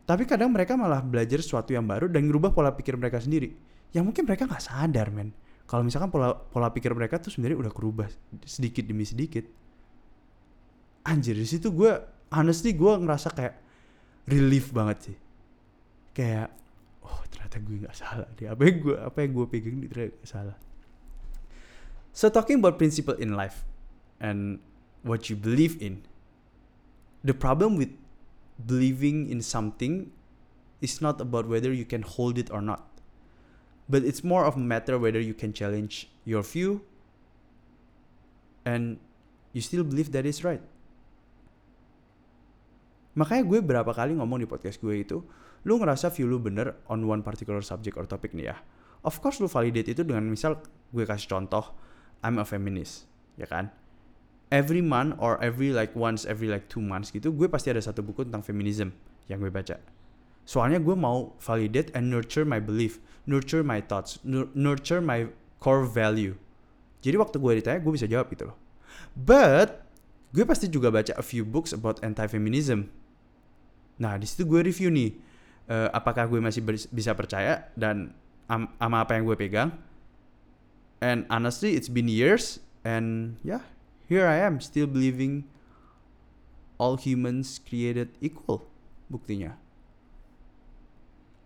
Tapi 0.04 0.28
kadang 0.28 0.52
mereka 0.52 0.76
malah 0.76 1.00
belajar 1.00 1.40
sesuatu 1.40 1.72
yang 1.72 1.84
baru 1.84 2.08
dan 2.12 2.28
ngerubah 2.28 2.52
pola 2.52 2.72
pikir 2.72 2.96
mereka 2.96 3.20
sendiri. 3.20 3.52
Yang 3.92 4.04
mungkin 4.12 4.24
mereka 4.28 4.44
nggak 4.44 4.64
sadar 4.64 5.08
men. 5.12 5.32
Kalau 5.64 5.80
misalkan 5.80 6.12
pola 6.12 6.36
pola 6.36 6.68
pikir 6.68 6.92
mereka 6.92 7.16
tuh 7.16 7.32
sebenarnya 7.32 7.68
udah 7.68 7.72
kerubah 7.72 8.08
sedikit 8.44 8.84
demi 8.84 9.08
sedikit 9.08 9.48
anjir 11.04 11.36
di 11.36 11.44
situ 11.44 11.68
gue 11.70 11.92
honestly 12.32 12.72
gue 12.72 12.92
ngerasa 12.96 13.28
kayak 13.36 13.54
relief 14.24 14.72
banget 14.72 15.12
sih 15.12 15.16
kayak 16.16 16.48
oh 17.04 17.20
ternyata 17.28 17.60
gue 17.60 17.76
nggak 17.84 17.96
salah 17.96 18.28
deh 18.34 18.48
apa 18.48 18.62
yang 18.64 18.76
gue 18.80 18.96
apa 18.96 19.18
yang 19.20 19.30
gue 19.36 19.46
pegang 19.52 19.76
ternyata 19.84 20.16
gak 20.16 20.30
salah 20.32 20.56
so 22.16 22.32
talking 22.32 22.58
about 22.58 22.80
principle 22.80 23.14
in 23.20 23.36
life 23.36 23.68
and 24.18 24.58
what 25.04 25.28
you 25.28 25.36
believe 25.36 25.76
in 25.84 26.00
the 27.24 27.34
problem 27.34 27.74
with 27.80 27.90
believing 28.60 29.26
in 29.26 29.40
something 29.40 30.12
is 30.84 31.00
not 31.00 31.18
about 31.18 31.48
whether 31.48 31.72
you 31.72 31.88
can 31.88 32.04
hold 32.04 32.36
it 32.36 32.52
or 32.52 32.60
not 32.60 32.86
but 33.88 34.04
it's 34.04 34.22
more 34.22 34.44
of 34.44 34.54
a 34.54 34.62
matter 34.62 35.00
whether 35.00 35.20
you 35.20 35.34
can 35.34 35.52
challenge 35.52 36.12
your 36.22 36.44
view 36.44 36.84
and 38.64 39.00
you 39.56 39.60
still 39.60 39.82
believe 39.82 40.12
that 40.12 40.24
is 40.28 40.44
right 40.44 40.62
Makanya 43.14 43.46
gue 43.46 43.58
berapa 43.62 43.90
kali 43.94 44.18
ngomong 44.18 44.42
di 44.42 44.46
podcast 44.50 44.82
gue 44.82 45.06
itu, 45.06 45.22
lu 45.62 45.78
ngerasa 45.78 46.10
view 46.10 46.26
lu 46.26 46.42
bener 46.42 46.74
on 46.90 47.06
one 47.06 47.22
particular 47.22 47.62
subject 47.62 47.94
or 47.94 48.04
topic 48.10 48.34
nih 48.34 48.50
ya. 48.50 48.56
Of 49.06 49.22
course 49.22 49.38
lu 49.38 49.46
validate 49.46 49.94
itu 49.94 50.02
dengan 50.02 50.26
misal 50.26 50.58
gue 50.90 51.04
kasih 51.06 51.30
contoh, 51.30 51.78
I'm 52.26 52.42
a 52.42 52.46
feminist, 52.46 53.06
ya 53.38 53.46
kan? 53.46 53.70
Every 54.52 54.84
month 54.84 55.18
or 55.18 55.40
every 55.42 55.72
like 55.72 55.96
once 55.96 56.28
every 56.28 56.46
like 56.46 56.68
two 56.68 56.84
months 56.84 57.10
gitu, 57.10 57.32
gue 57.32 57.48
pasti 57.48 57.72
ada 57.72 57.80
satu 57.80 58.04
buku 58.04 58.28
tentang 58.28 58.44
feminism 58.44 58.92
yang 59.26 59.40
gue 59.40 59.50
baca. 59.50 59.80
Soalnya 60.44 60.78
gue 60.78 60.92
mau 60.92 61.32
validate 61.40 61.90
and 61.96 62.12
nurture 62.12 62.44
my 62.44 62.60
belief, 62.60 63.00
nurture 63.24 63.64
my 63.64 63.80
thoughts, 63.80 64.20
nurture 64.52 65.00
my 65.00 65.26
core 65.58 65.88
value. 65.88 66.36
Jadi 67.00 67.16
waktu 67.16 67.36
gue 67.40 67.52
ditanya, 67.64 67.80
gue 67.80 67.92
bisa 67.92 68.04
jawab 68.04 68.28
gitu 68.30 68.52
loh. 68.52 68.56
But 69.16 69.82
gue 70.36 70.44
pasti 70.44 70.68
juga 70.68 70.92
baca 70.92 71.16
a 71.16 71.24
few 71.24 71.42
books 71.42 71.72
about 71.72 71.98
anti-feminism 72.04 72.92
Nah, 73.98 74.18
di 74.18 74.26
situ 74.26 74.42
gue 74.46 74.60
review 74.66 74.90
nih 74.90 75.14
uh, 75.70 75.88
apakah 75.94 76.26
gue 76.26 76.40
masih 76.42 76.62
bisa 76.90 77.14
percaya 77.14 77.70
dan 77.78 78.10
am 78.50 78.70
apa 78.78 79.14
yang 79.14 79.24
gue 79.26 79.36
pegang. 79.38 79.70
And 81.04 81.28
honestly, 81.28 81.76
it's 81.76 81.90
been 81.90 82.08
years 82.08 82.58
and 82.82 83.36
yeah, 83.44 83.62
here 84.08 84.26
I 84.26 84.42
am 84.44 84.60
still 84.60 84.86
believing 84.86 85.48
all 86.78 86.96
humans 86.96 87.60
created 87.62 88.12
equal. 88.20 88.66
Buktinya. 89.08 89.56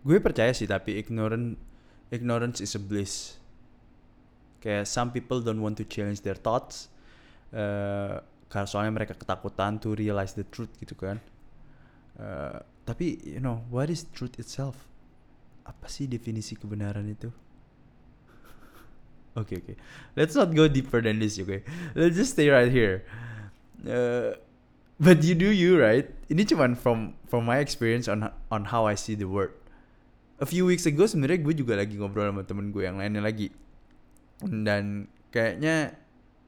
Gue 0.03 0.23
percaya 0.23 0.55
sih 0.55 0.65
tapi 0.65 0.95
ignorant 0.95 1.59
ignorance 2.09 2.63
is 2.63 2.73
a 2.75 2.81
bliss. 2.81 3.37
Kayak 4.63 4.87
some 4.87 5.11
people 5.11 5.39
don't 5.39 5.59
want 5.63 5.79
to 5.79 5.85
challenge 5.87 6.23
their 6.23 6.39
thoughts. 6.39 6.91
Uh, 7.49 8.21
karena 8.49 8.67
soalnya 8.69 8.93
mereka 8.93 9.13
ketakutan 9.13 9.77
to 9.77 9.93
realize 9.97 10.37
the 10.37 10.45
truth 10.49 10.69
gitu 10.81 10.93
kan 10.93 11.17
Uh, 12.19 12.59
tapi 12.83 13.15
you 13.23 13.39
know 13.39 13.63
what 13.71 13.87
is 13.87 14.03
truth 14.11 14.35
itself? 14.43 14.75
Apa 15.63 15.87
sih 15.87 16.03
definisi 16.03 16.59
kebenaran 16.59 17.07
itu? 17.07 17.31
Okay, 19.45 19.57
okay. 19.63 19.75
let's 20.19 20.35
not 20.35 20.51
go 20.51 20.67
deeper 20.67 20.99
than 20.99 21.19
this, 21.19 21.39
okay? 21.39 21.63
Let's 21.95 22.15
just 22.19 22.35
stay 22.35 22.51
right 22.51 22.67
here. 22.67 23.07
Uh, 23.83 24.35
but 24.99 25.23
you 25.23 25.33
do 25.35 25.47
you 25.47 25.79
right? 25.79 26.07
Ini 26.27 26.43
cuman 26.43 26.75
from 26.75 27.15
from 27.25 27.47
my 27.47 27.63
experience 27.63 28.11
on 28.11 28.27
on 28.51 28.67
how 28.69 28.83
I 28.83 28.99
see 28.99 29.15
the 29.15 29.27
world. 29.27 29.55
A 30.39 30.47
few 30.47 30.67
weeks 30.67 30.87
ago 30.87 31.03
sebenarnya 31.07 31.43
gue 31.43 31.55
juga 31.55 31.75
lagi 31.75 31.99
ngobrol 31.99 32.31
sama 32.31 32.43
temen 32.47 32.71
gue 32.71 32.83
yang 32.83 32.99
lainnya 32.99 33.23
lagi. 33.23 33.51
Dan 34.43 35.11
kayaknya 35.31 35.95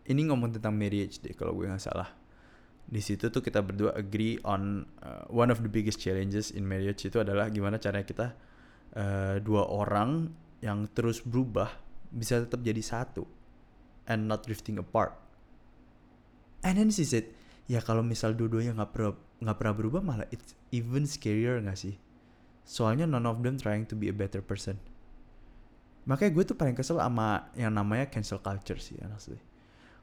ini 0.07 0.27
ngomong 0.27 0.55
tentang 0.55 0.75
marriage 0.75 1.19
deh 1.19 1.35
kalau 1.35 1.55
gue 1.55 1.67
nggak 1.67 1.83
salah 1.83 2.21
di 2.91 2.99
situ 2.99 3.31
tuh 3.31 3.39
kita 3.39 3.63
berdua 3.63 3.95
agree 3.95 4.35
on 4.43 4.83
uh, 4.99 5.23
one 5.31 5.47
of 5.47 5.63
the 5.63 5.71
biggest 5.71 5.95
challenges 6.03 6.51
in 6.51 6.67
marriage 6.67 7.07
itu 7.07 7.23
adalah 7.23 7.47
gimana 7.47 7.79
caranya 7.79 8.03
kita 8.03 8.27
uh, 8.99 9.39
dua 9.39 9.63
orang 9.71 10.27
yang 10.59 10.91
terus 10.91 11.23
berubah 11.23 11.71
bisa 12.11 12.43
tetap 12.43 12.59
jadi 12.61 12.83
satu 12.83 13.25
and 14.05 14.27
not 14.27 14.43
drifting 14.43 14.77
apart. 14.77 15.15
And 16.61 16.77
then 16.77 16.93
she 16.93 17.07
said, 17.07 17.31
ya 17.65 17.81
kalau 17.81 18.05
misal 18.05 18.37
dua-duanya 18.37 18.77
nggak 18.77 18.91
pernah 18.93 19.15
nggak 19.41 19.57
pernah 19.57 19.73
berubah 19.73 20.01
malah 20.05 20.27
it's 20.29 20.53
even 20.69 21.09
scarier 21.09 21.57
nggak 21.57 21.79
sih? 21.79 21.95
Soalnya 22.67 23.09
none 23.09 23.25
of 23.25 23.41
them 23.41 23.57
trying 23.57 23.89
to 23.89 23.97
be 23.97 24.11
a 24.11 24.15
better 24.15 24.45
person. 24.45 24.77
Makanya 26.05 26.31
gue 26.33 26.43
tuh 26.53 26.57
paling 26.57 26.77
kesel 26.77 27.01
sama 27.01 27.49
yang 27.57 27.73
namanya 27.73 28.05
cancel 28.09 28.37
culture 28.37 28.77
sih 28.77 28.99
honestly. 29.01 29.41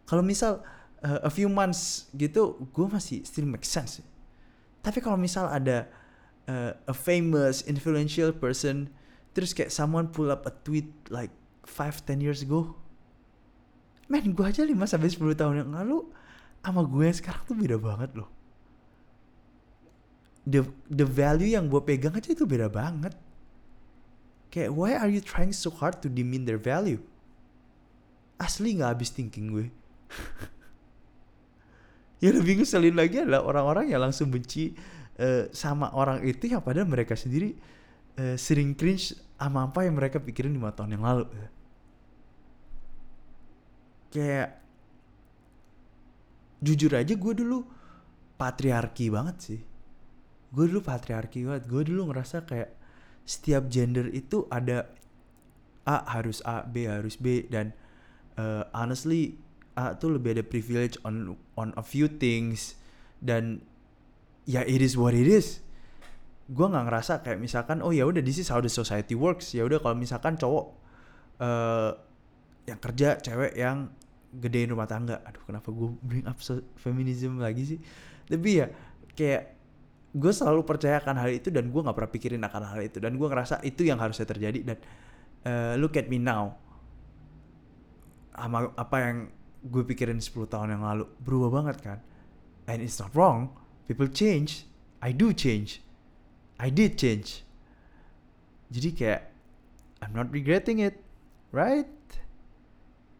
Kalau 0.08 0.24
misal 0.24 0.64
uh, 1.04 1.20
a 1.22 1.30
few 1.30 1.46
months 1.46 2.10
gitu 2.14 2.58
gue 2.74 2.86
masih 2.88 3.22
still 3.22 3.46
make 3.46 3.66
sense 3.66 4.02
tapi 4.82 5.02
kalau 5.02 5.18
misal 5.18 5.50
ada 5.50 5.90
uh, 6.46 6.72
a 6.86 6.94
famous 6.94 7.66
influential 7.66 8.30
person 8.34 8.90
terus 9.34 9.52
kayak 9.52 9.70
someone 9.70 10.10
pull 10.10 10.30
up 10.32 10.46
a 10.48 10.52
tweet 10.64 10.88
like 11.12 11.34
5-10 11.68 12.24
years 12.24 12.40
ago. 12.40 12.74
Men 14.08 14.32
gue 14.32 14.44
aja 14.44 14.64
5 14.64 14.72
sampai 14.88 15.08
10 15.12 15.36
tahun 15.36 15.54
yang 15.64 15.70
lalu 15.76 16.08
sama 16.64 16.82
gue 16.84 17.08
sekarang 17.12 17.42
tuh 17.44 17.56
beda 17.56 17.76
banget 17.76 18.10
loh. 18.16 18.28
The 20.48 20.64
the 20.88 21.04
value 21.04 21.52
yang 21.52 21.68
gue 21.68 21.80
pegang 21.84 22.16
aja 22.16 22.32
itu 22.32 22.48
beda 22.48 22.72
banget. 22.72 23.12
Kayak 24.48 24.72
why 24.72 24.96
are 24.96 25.12
you 25.12 25.20
trying 25.20 25.52
so 25.52 25.68
hard 25.68 26.00
to 26.00 26.08
demean 26.08 26.48
their 26.48 26.56
value? 26.56 27.04
Asli 28.40 28.80
nggak 28.80 28.96
habis 28.96 29.12
thinking 29.12 29.52
gue. 29.52 29.68
Yang 32.24 32.34
lebih 32.42 32.54
ngeselin 32.62 32.96
lagi 32.98 33.22
adalah 33.22 33.46
orang-orang 33.46 33.94
yang 33.94 34.02
langsung 34.02 34.26
benci 34.26 34.74
uh, 35.22 35.46
sama 35.54 35.94
orang 35.94 36.26
itu 36.26 36.50
yang 36.50 36.58
padahal 36.58 36.90
mereka 36.90 37.14
sendiri 37.14 37.54
uh, 38.18 38.34
sering 38.34 38.74
cringe 38.74 39.14
sama 39.38 39.70
apa 39.70 39.86
yang 39.86 39.94
mereka 39.94 40.18
pikirin 40.18 40.50
lima 40.50 40.74
tahun 40.74 40.98
yang 40.98 41.04
lalu 41.06 41.30
kayak 44.08 44.60
jujur 46.58 46.90
aja 46.96 47.14
gue 47.14 47.34
dulu 47.38 47.62
patriarki 48.38 49.10
banget 49.10 49.36
sih. 49.38 49.60
Gue 50.50 50.64
dulu 50.66 50.80
patriarki 50.82 51.44
banget. 51.44 51.68
Gue 51.68 51.82
dulu 51.84 52.10
ngerasa 52.10 52.46
kayak 52.48 52.74
setiap 53.28 53.68
gender 53.68 54.08
itu 54.08 54.48
ada 54.48 54.88
A 55.84 56.04
harus 56.16 56.40
A 56.44 56.64
B 56.64 56.88
harus 56.88 57.16
B 57.16 57.48
dan 57.48 57.76
uh, 58.40 58.64
honestly 58.72 59.36
A 59.76 59.96
tuh 59.96 60.16
lebih 60.16 60.36
ada 60.36 60.44
privilege 60.44 60.96
on 61.04 61.36
on 61.56 61.72
a 61.76 61.84
few 61.84 62.08
things 62.08 62.76
dan 63.20 63.64
ya 64.48 64.64
it 64.64 64.80
is 64.80 64.96
what 64.96 65.12
it 65.12 65.28
is. 65.28 65.60
Gue 66.48 66.64
nggak 66.64 66.88
ngerasa 66.88 67.20
kayak 67.20 67.40
misalkan 67.40 67.84
oh 67.84 67.92
ya 67.92 68.08
udah 68.08 68.24
this 68.24 68.40
is 68.40 68.48
how 68.48 68.60
the 68.60 68.72
society 68.72 69.12
works. 69.12 69.52
Ya 69.52 69.68
udah 69.68 69.80
kalau 69.80 69.96
misalkan 69.96 70.40
cowok 70.40 70.66
uh, 71.44 71.92
yang 72.64 72.80
kerja 72.80 73.20
cewek 73.20 73.52
yang 73.56 73.92
gedein 74.34 74.68
rumah 74.72 74.84
tangga. 74.84 75.24
Aduh 75.24 75.42
kenapa 75.48 75.72
gue 75.72 75.88
bring 76.04 76.26
up 76.28 76.38
feminism 76.76 77.40
lagi 77.40 77.76
sih? 77.76 77.78
Tapi 78.28 78.50
ya 78.60 78.66
kayak 79.16 79.56
gue 80.12 80.32
selalu 80.32 80.64
percayakan 80.64 81.16
hal 81.20 81.30
itu 81.32 81.48
dan 81.48 81.68
gue 81.68 81.80
nggak 81.80 81.96
pernah 81.96 82.12
pikirin 82.12 82.42
akan 82.44 82.62
hal 82.68 82.80
itu. 82.84 82.98
Dan 83.00 83.16
gue 83.16 83.28
ngerasa 83.28 83.64
itu 83.64 83.88
yang 83.88 84.00
harusnya 84.00 84.28
terjadi 84.28 84.60
dan 84.64 84.78
uh, 85.48 85.74
look 85.80 85.96
at 85.96 86.06
me 86.12 86.20
now. 86.20 86.56
Sama 88.36 88.70
apa 88.78 88.96
yang 89.02 89.16
gue 89.66 89.82
pikirin 89.82 90.22
10 90.22 90.46
tahun 90.46 90.78
yang 90.78 90.82
lalu 90.84 91.04
berubah 91.18 91.50
banget 91.62 91.76
kan? 91.82 91.98
And 92.68 92.84
it's 92.84 93.00
not 93.00 93.10
wrong. 93.16 93.56
People 93.88 94.12
change. 94.12 94.68
I 95.00 95.16
do 95.16 95.32
change. 95.32 95.80
I 96.60 96.68
did 96.68 97.00
change. 97.00 97.42
Jadi 98.68 98.92
kayak 98.92 99.22
I'm 100.04 100.12
not 100.12 100.28
regretting 100.28 100.84
it. 100.84 101.00
Right? 101.48 101.88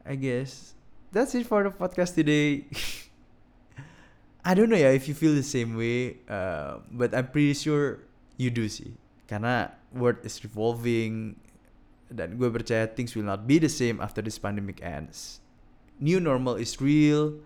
I 0.04 0.16
guess 0.20 0.77
that's 1.12 1.34
it 1.34 1.46
for 1.46 1.64
the 1.64 1.72
podcast 1.72 2.14
today. 2.14 2.64
I 4.44 4.54
don't 4.54 4.70
know 4.72 4.80
ya 4.80 4.88
if 4.96 5.08
you 5.08 5.14
feel 5.14 5.34
the 5.36 5.44
same 5.44 5.76
way 5.76 6.24
uh, 6.28 6.80
but 6.88 7.12
I'm 7.12 7.28
pretty 7.28 7.52
sure 7.52 8.00
you 8.40 8.48
do 8.48 8.64
sih 8.64 8.96
karena 9.28 9.76
world 9.92 10.24
is 10.24 10.40
revolving 10.40 11.36
dan 12.08 12.40
gue 12.40 12.48
percaya 12.48 12.88
things 12.88 13.12
will 13.12 13.28
not 13.28 13.44
be 13.44 13.60
the 13.60 13.68
same 13.68 14.00
after 14.00 14.24
this 14.24 14.40
pandemic 14.40 14.80
ends. 14.80 15.44
New 16.00 16.16
normal 16.16 16.56
is 16.56 16.80
real. 16.80 17.36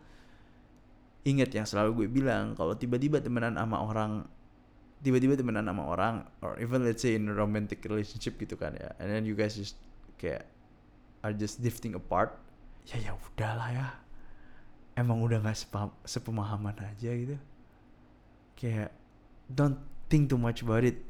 Ingat 1.26 1.50
yang 1.54 1.66
selalu 1.66 2.07
gue 2.07 2.23
bilang 2.23 2.54
kalau 2.54 2.78
tiba-tiba 2.78 3.19
temenan 3.19 3.59
sama 3.59 3.83
orang 3.83 4.26
tiba-tiba 5.02 5.35
temenan 5.35 5.66
sama 5.66 5.83
orang 5.90 6.23
or 6.38 6.54
even 6.62 6.87
let's 6.87 7.02
say 7.02 7.19
in 7.19 7.26
a 7.26 7.35
romantic 7.35 7.83
relationship 7.83 8.38
gitu 8.38 8.54
kan 8.54 8.78
ya. 8.78 8.95
And 9.02 9.11
then 9.11 9.26
you 9.26 9.35
guys 9.35 9.59
just 9.59 9.75
kayak 10.23 10.47
are 11.26 11.35
just 11.35 11.59
drifting 11.59 11.99
apart 11.99 12.38
ya 12.88 12.96
ya 12.98 13.12
udahlah 13.14 13.68
ya. 13.70 13.86
Emang 14.98 15.24
udah 15.24 15.40
nggak 15.40 15.56
sepemahaman 16.04 16.76
aja 16.80 17.10
gitu. 17.12 17.36
Kayak 18.58 18.92
don't 19.48 19.80
think 20.12 20.28
too 20.28 20.38
much 20.38 20.60
about 20.60 20.84
it. 20.84 21.00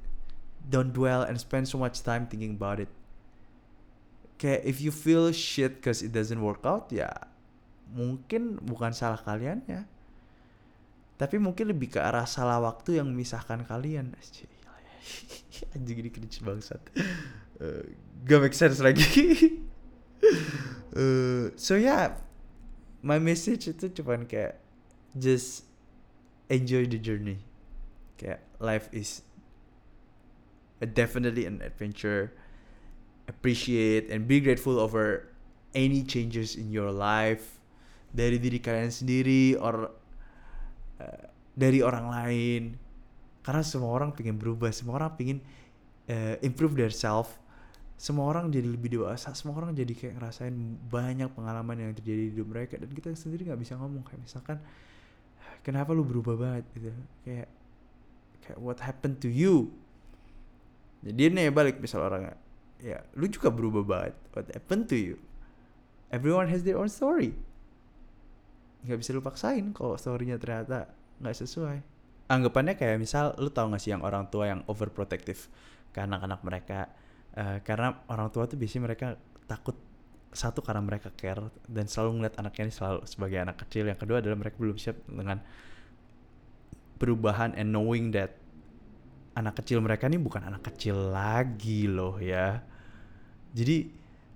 Don't 0.63 0.95
dwell 0.95 1.27
and 1.27 1.35
spend 1.39 1.67
so 1.67 1.77
much 1.77 2.01
time 2.07 2.31
thinking 2.31 2.55
about 2.55 2.79
it. 2.79 2.91
Kayak 4.39 4.63
if 4.67 4.79
you 4.79 4.95
feel 4.95 5.31
shit 5.35 5.83
cause 5.83 6.03
it 6.03 6.15
doesn't 6.15 6.39
work 6.39 6.63
out 6.63 6.91
ya 6.95 7.11
mungkin 7.93 8.57
bukan 8.63 8.95
salah 8.95 9.19
kalian 9.21 9.63
ya. 9.67 9.85
Tapi 11.19 11.39
mungkin 11.39 11.71
lebih 11.71 11.95
ke 11.95 12.01
arah 12.03 12.27
salah 12.27 12.59
waktu 12.59 12.99
yang 13.03 13.11
memisahkan 13.11 13.63
kalian. 13.67 14.15
Anjing 15.75 15.99
ini 16.03 16.11
cringe 16.11 16.43
bangsat 16.43 16.81
uh, 17.63 17.83
gak 18.27 18.39
make 18.43 18.57
sense 18.57 18.79
lagi 18.83 19.07
uh, 20.97 21.53
so 21.57 21.77
yeah. 21.77 22.17
My 23.03 23.19
message 23.19 23.67
itu 23.67 23.91
cuman 23.91 24.31
kayak 24.31 24.63
just 25.19 25.67
enjoy 26.47 26.87
the 26.87 27.03
journey. 27.03 27.43
Kayak 28.15 28.47
life 28.63 28.87
is 28.95 29.27
a 30.79 30.87
definitely 30.87 31.51
an 31.51 31.59
adventure. 31.67 32.31
Appreciate 33.27 34.07
and 34.07 34.31
be 34.31 34.39
grateful 34.39 34.79
over 34.79 35.35
any 35.75 36.07
changes 36.07 36.55
in 36.55 36.71
your 36.71 36.95
life. 36.95 37.59
Dari 38.15 38.39
diri 38.39 38.63
kalian 38.63 38.95
sendiri 38.95 39.59
or 39.59 39.91
Eh, 41.03 41.25
dari 41.53 41.85
orang 41.85 42.07
lain. 42.09 42.63
Karena 43.43 43.63
semua 43.67 43.91
orang 43.91 44.15
pengen 44.15 44.39
berubah 44.39 44.71
semua 44.71 45.03
orang 45.03 45.19
pengen 45.19 45.39
uh, 46.07 46.39
improve 46.47 46.79
their 46.79 46.95
self 46.95 47.42
semua 48.03 48.27
orang 48.27 48.51
jadi 48.51 48.67
lebih 48.67 48.99
dewasa 48.99 49.31
semua 49.39 49.63
orang 49.63 49.79
jadi 49.79 49.95
kayak 49.95 50.19
ngerasain 50.19 50.51
banyak 50.91 51.31
pengalaman 51.39 51.79
yang 51.79 51.95
terjadi 51.95 52.19
di 52.19 52.31
hidup 52.35 52.51
mereka 52.51 52.75
dan 52.75 52.91
kita 52.91 53.15
sendiri 53.15 53.47
nggak 53.47 53.63
bisa 53.63 53.79
ngomong 53.79 54.03
kayak 54.03 54.27
misalkan 54.27 54.59
kenapa 55.63 55.95
lu 55.95 56.03
berubah 56.03 56.35
banget? 56.35 56.67
Gitu. 56.75 56.91
Kayak 57.23 57.49
kayak 58.43 58.59
what 58.59 58.83
happened 58.83 59.23
to 59.23 59.31
you? 59.31 59.71
Jadi 61.07 61.31
nih 61.31 61.55
balik 61.55 61.79
misal 61.79 62.03
orang 62.03 62.35
ya 62.83 62.99
lu 63.15 63.31
juga 63.31 63.55
berubah 63.55 63.87
banget. 63.87 64.15
What 64.35 64.51
happened 64.51 64.91
to 64.91 64.99
you? 64.99 65.17
Everyone 66.11 66.51
has 66.51 66.67
their 66.67 66.83
own 66.83 66.91
story. 66.91 67.39
Nggak 68.83 68.99
bisa 68.99 69.15
lu 69.15 69.23
paksain 69.23 69.71
kalau 69.71 69.95
storynya 69.95 70.43
ternyata 70.43 70.91
nggak 71.23 71.39
sesuai. 71.39 71.79
Anggapannya 72.27 72.75
kayak 72.75 72.99
misal 72.99 73.39
lu 73.39 73.47
tau 73.55 73.71
gak 73.71 73.79
sih 73.79 73.95
yang 73.95 74.03
orang 74.03 74.27
tua 74.27 74.51
yang 74.51 74.67
overprotective 74.67 75.47
ke 75.93 75.99
anak-anak 76.01 76.41
mereka 76.43 76.89
uh, 77.37 77.59
karena 77.65 78.05
orang 78.09 78.29
tua 78.33 78.45
tuh 78.49 78.57
biasanya 78.61 78.83
mereka 78.89 79.07
takut 79.49 79.77
satu 80.33 80.65
karena 80.65 80.81
mereka 80.81 81.13
care 81.13 81.53
dan 81.69 81.85
selalu 81.85 82.25
ngeliat 82.25 82.35
anaknya 82.41 82.73
ini 82.73 82.75
selalu 82.75 83.01
sebagai 83.05 83.39
anak 83.45 83.57
kecil. 83.67 83.85
Yang 83.85 84.01
kedua 84.01 84.25
adalah 84.25 84.37
mereka 84.41 84.57
belum 84.57 84.77
siap 84.81 84.97
dengan 85.05 85.39
perubahan 86.97 87.53
and 87.59 87.69
knowing 87.69 88.11
that 88.17 88.41
anak 89.37 89.61
kecil 89.61 89.85
mereka 89.85 90.09
ini 90.09 90.21
bukan 90.21 90.41
anak 90.45 90.65
kecil 90.73 91.13
lagi 91.13 91.85
loh 91.85 92.17
ya. 92.17 92.65
Jadi 93.53 93.77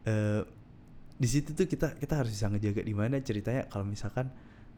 uh, 0.04 0.44
di 1.16 1.28
situ 1.28 1.56
tuh 1.56 1.64
kita 1.64 1.96
kita 1.96 2.20
harus 2.20 2.36
bisa 2.36 2.52
ngejaga 2.52 2.84
di 2.84 2.92
mana 2.92 3.16
ceritanya 3.24 3.64
kalau 3.72 3.88
misalkan 3.88 4.28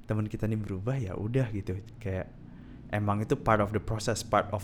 teman 0.06 0.30
kita 0.30 0.46
ini 0.46 0.54
berubah 0.54 0.94
ya 1.02 1.18
udah 1.18 1.50
gitu. 1.50 1.82
Kayak 1.98 2.30
emang 2.94 3.26
itu 3.26 3.34
part 3.34 3.58
of 3.58 3.74
the 3.74 3.82
process 3.82 4.22
part 4.22 4.46
of 4.54 4.62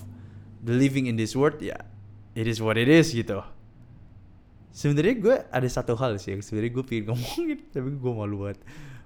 the 0.63 0.73
living 0.73 1.11
in 1.11 1.19
this 1.19 1.35
world 1.35 1.59
ya 1.59 1.77
it 2.35 2.47
is 2.51 2.59
what 2.59 2.75
it 2.75 2.91
is 2.91 3.15
gitu. 3.15 3.41
Sebenarnya 4.75 5.15
gue 5.23 5.37
ada 5.55 5.69
satu 5.71 5.95
hal 5.95 6.19
sih 6.19 6.35
yang 6.35 6.43
sebenarnya 6.43 6.73
gue 6.75 6.85
pengen 6.85 7.05
ngomongin 7.15 7.59
tapi 7.71 7.91
gue 7.95 8.13
malu 8.13 8.37
banget. 8.47 8.61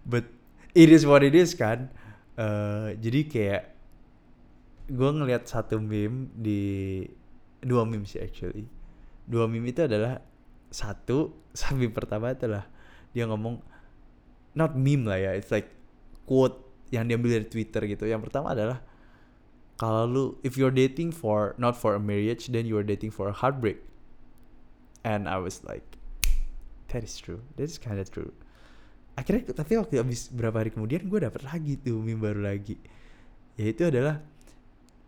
But 0.08 0.24
it 0.72 0.88
is 0.88 1.04
what 1.04 1.20
it 1.20 1.36
is 1.36 1.52
kan? 1.52 1.92
Uh, 2.40 2.96
jadi 2.96 3.20
kayak 3.28 3.62
gue 4.88 5.10
ngelihat 5.12 5.44
satu 5.44 5.76
meme 5.76 6.32
di 6.32 7.04
dua 7.60 7.84
meme 7.84 8.08
sih 8.08 8.24
actually. 8.24 8.64
Dua 9.28 9.44
meme 9.44 9.68
itu 9.68 9.84
adalah 9.84 10.24
satu 10.72 11.36
sambil 11.60 11.92
pertama 11.92 12.32
adalah 12.32 12.64
dia 13.12 13.28
ngomong 13.28 13.60
not 14.56 14.72
meme 14.72 15.04
lah 15.04 15.20
ya 15.20 15.32
it's 15.36 15.52
like 15.52 15.68
quote 16.24 16.64
yang 16.88 17.04
diambil 17.04 17.36
dari 17.36 17.44
Twitter 17.44 17.84
gitu. 17.84 18.08
Yang 18.08 18.32
pertama 18.32 18.56
adalah 18.56 18.80
kalau 19.78 20.04
lu 20.10 20.24
if 20.42 20.58
you're 20.58 20.74
dating 20.74 21.14
for 21.14 21.54
not 21.54 21.78
for 21.78 21.94
a 21.94 22.02
marriage 22.02 22.50
then 22.50 22.66
you're 22.66 22.82
dating 22.82 23.14
for 23.14 23.30
a 23.30 23.34
heartbreak. 23.34 23.78
And 25.06 25.30
I 25.30 25.38
was 25.38 25.62
like 25.62 25.86
that 26.90 27.06
is 27.06 27.14
true. 27.22 27.40
That 27.54 27.70
is 27.70 27.78
kind 27.78 28.02
of 28.02 28.10
true. 28.10 28.34
Akhirnya 29.14 29.54
tapi 29.54 29.78
waktu 29.78 30.02
habis 30.02 30.34
berapa 30.34 30.66
hari 30.66 30.74
kemudian 30.74 31.06
gue 31.06 31.22
dapet 31.22 31.46
lagi 31.46 31.78
tuh 31.78 32.02
meme 32.02 32.18
baru 32.18 32.42
lagi. 32.50 32.74
Yaitu 33.54 33.86
adalah 33.86 34.18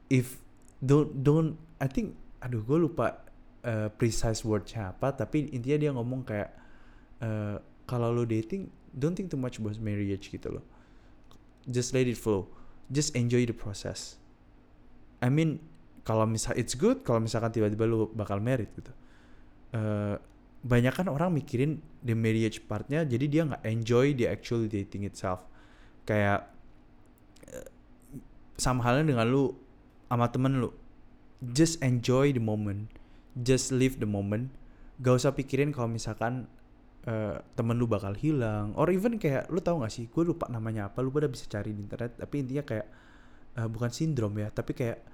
if 0.06 0.38
don't 0.78 1.18
don't 1.18 1.58
I 1.82 1.90
think 1.90 2.14
aduh 2.38 2.62
gue 2.62 2.78
lupa 2.78 3.26
uh, 3.66 3.90
precise 3.90 4.46
wordnya 4.46 4.94
apa 4.94 5.18
tapi 5.18 5.50
intinya 5.50 5.78
dia 5.82 5.90
ngomong 5.90 6.22
kayak 6.22 6.54
uh, 7.18 7.58
kalau 7.90 8.14
lo 8.14 8.22
dating 8.22 8.70
don't 8.94 9.18
think 9.18 9.34
too 9.34 9.38
much 9.38 9.58
about 9.58 9.82
marriage 9.82 10.30
gitu 10.30 10.46
loh. 10.46 10.64
Just 11.66 11.90
let 11.90 12.06
it 12.06 12.14
flow. 12.14 12.46
Just 12.86 13.18
enjoy 13.18 13.42
the 13.46 13.54
process 13.54 14.19
I 15.20 15.28
mean 15.28 15.60
kalau 16.02 16.24
misal 16.24 16.56
it's 16.56 16.74
good 16.74 17.04
kalau 17.04 17.20
misalkan 17.20 17.52
tiba-tiba 17.52 17.84
lo 17.84 18.08
bakal 18.12 18.40
married 18.40 18.72
gitu. 18.72 18.92
Uh, 19.70 20.16
banyak 20.60 20.92
kan 20.92 21.08
orang 21.08 21.32
mikirin 21.32 21.80
the 22.04 22.12
marriage 22.12 22.60
partnya 22.68 23.06
jadi 23.06 23.24
dia 23.30 23.42
nggak 23.46 23.64
enjoy 23.64 24.12
the 24.16 24.26
actual 24.26 24.64
dating 24.66 25.04
itself. 25.04 25.44
Kayak 26.08 26.48
uh, 27.52 27.68
sama 28.56 28.84
halnya 28.84 29.12
dengan 29.12 29.28
lu 29.28 29.52
sama 30.08 30.26
temen 30.32 30.58
lu. 30.58 30.72
Just 31.40 31.80
enjoy 31.80 32.32
the 32.34 32.42
moment. 32.42 32.92
Just 33.32 33.72
live 33.72 33.96
the 34.02 34.08
moment. 34.08 34.52
Gak 35.00 35.16
usah 35.16 35.32
pikirin 35.32 35.72
kalau 35.72 35.88
misalkan 35.88 36.44
uh, 37.08 37.40
temen 37.56 37.80
lu 37.80 37.88
bakal 37.88 38.12
hilang. 38.12 38.76
Or 38.76 38.92
even 38.92 39.16
kayak 39.16 39.48
lu 39.48 39.64
tahu 39.64 39.80
gak 39.80 39.92
sih 39.94 40.10
gue 40.10 40.24
lupa 40.26 40.50
namanya 40.52 40.92
apa 40.92 41.00
lu 41.00 41.08
pada 41.08 41.30
bisa 41.30 41.48
cari 41.48 41.72
di 41.72 41.80
internet 41.80 42.20
tapi 42.20 42.44
intinya 42.44 42.64
kayak 42.66 42.86
uh, 43.60 43.68
bukan 43.68 43.92
sindrom 43.92 44.32
ya 44.40 44.48
tapi 44.48 44.72
kayak 44.72 45.04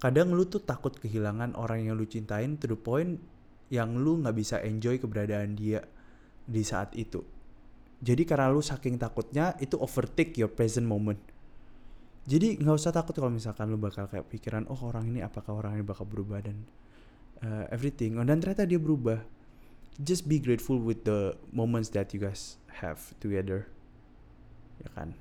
kadang 0.00 0.32
lu 0.32 0.48
tuh 0.48 0.64
takut 0.64 0.96
kehilangan 0.96 1.58
orang 1.58 1.84
yang 1.84 1.94
lu 1.98 2.08
cintain 2.08 2.56
to 2.56 2.70
the 2.70 2.78
point 2.78 3.20
yang 3.68 4.00
lu 4.00 4.18
nggak 4.24 4.34
bisa 4.34 4.56
enjoy 4.64 4.96
keberadaan 4.98 5.54
dia 5.54 5.84
di 6.42 6.64
saat 6.66 6.96
itu. 6.98 7.22
Jadi 8.00 8.24
karena 8.24 8.48
lu 8.50 8.64
saking 8.64 8.96
takutnya 8.96 9.54
itu 9.60 9.76
overtake 9.78 10.34
your 10.40 10.50
present 10.50 10.88
moment. 10.88 11.20
Jadi 12.26 12.58
nggak 12.58 12.80
usah 12.80 12.96
takut 12.96 13.12
kalau 13.12 13.30
misalkan 13.30 13.68
lu 13.68 13.76
bakal 13.76 14.08
kayak 14.08 14.26
pikiran 14.32 14.64
oh 14.72 14.80
orang 14.88 15.12
ini 15.12 15.20
apakah 15.20 15.54
orang 15.54 15.78
ini 15.78 15.84
bakal 15.84 16.08
berubah? 16.08 16.40
Dan 16.42 16.64
uh, 17.44 17.68
everything. 17.70 18.16
Oh, 18.16 18.24
dan 18.24 18.40
ternyata 18.40 18.64
dia 18.66 18.80
berubah. 18.80 19.22
Just 20.00 20.24
be 20.24 20.40
grateful 20.40 20.80
with 20.80 21.04
the 21.04 21.36
moments 21.52 21.92
that 21.92 22.16
you 22.16 22.24
guys 22.24 22.56
have 22.80 23.12
together. 23.20 23.68
Ya 24.80 24.88
kan 24.96 25.12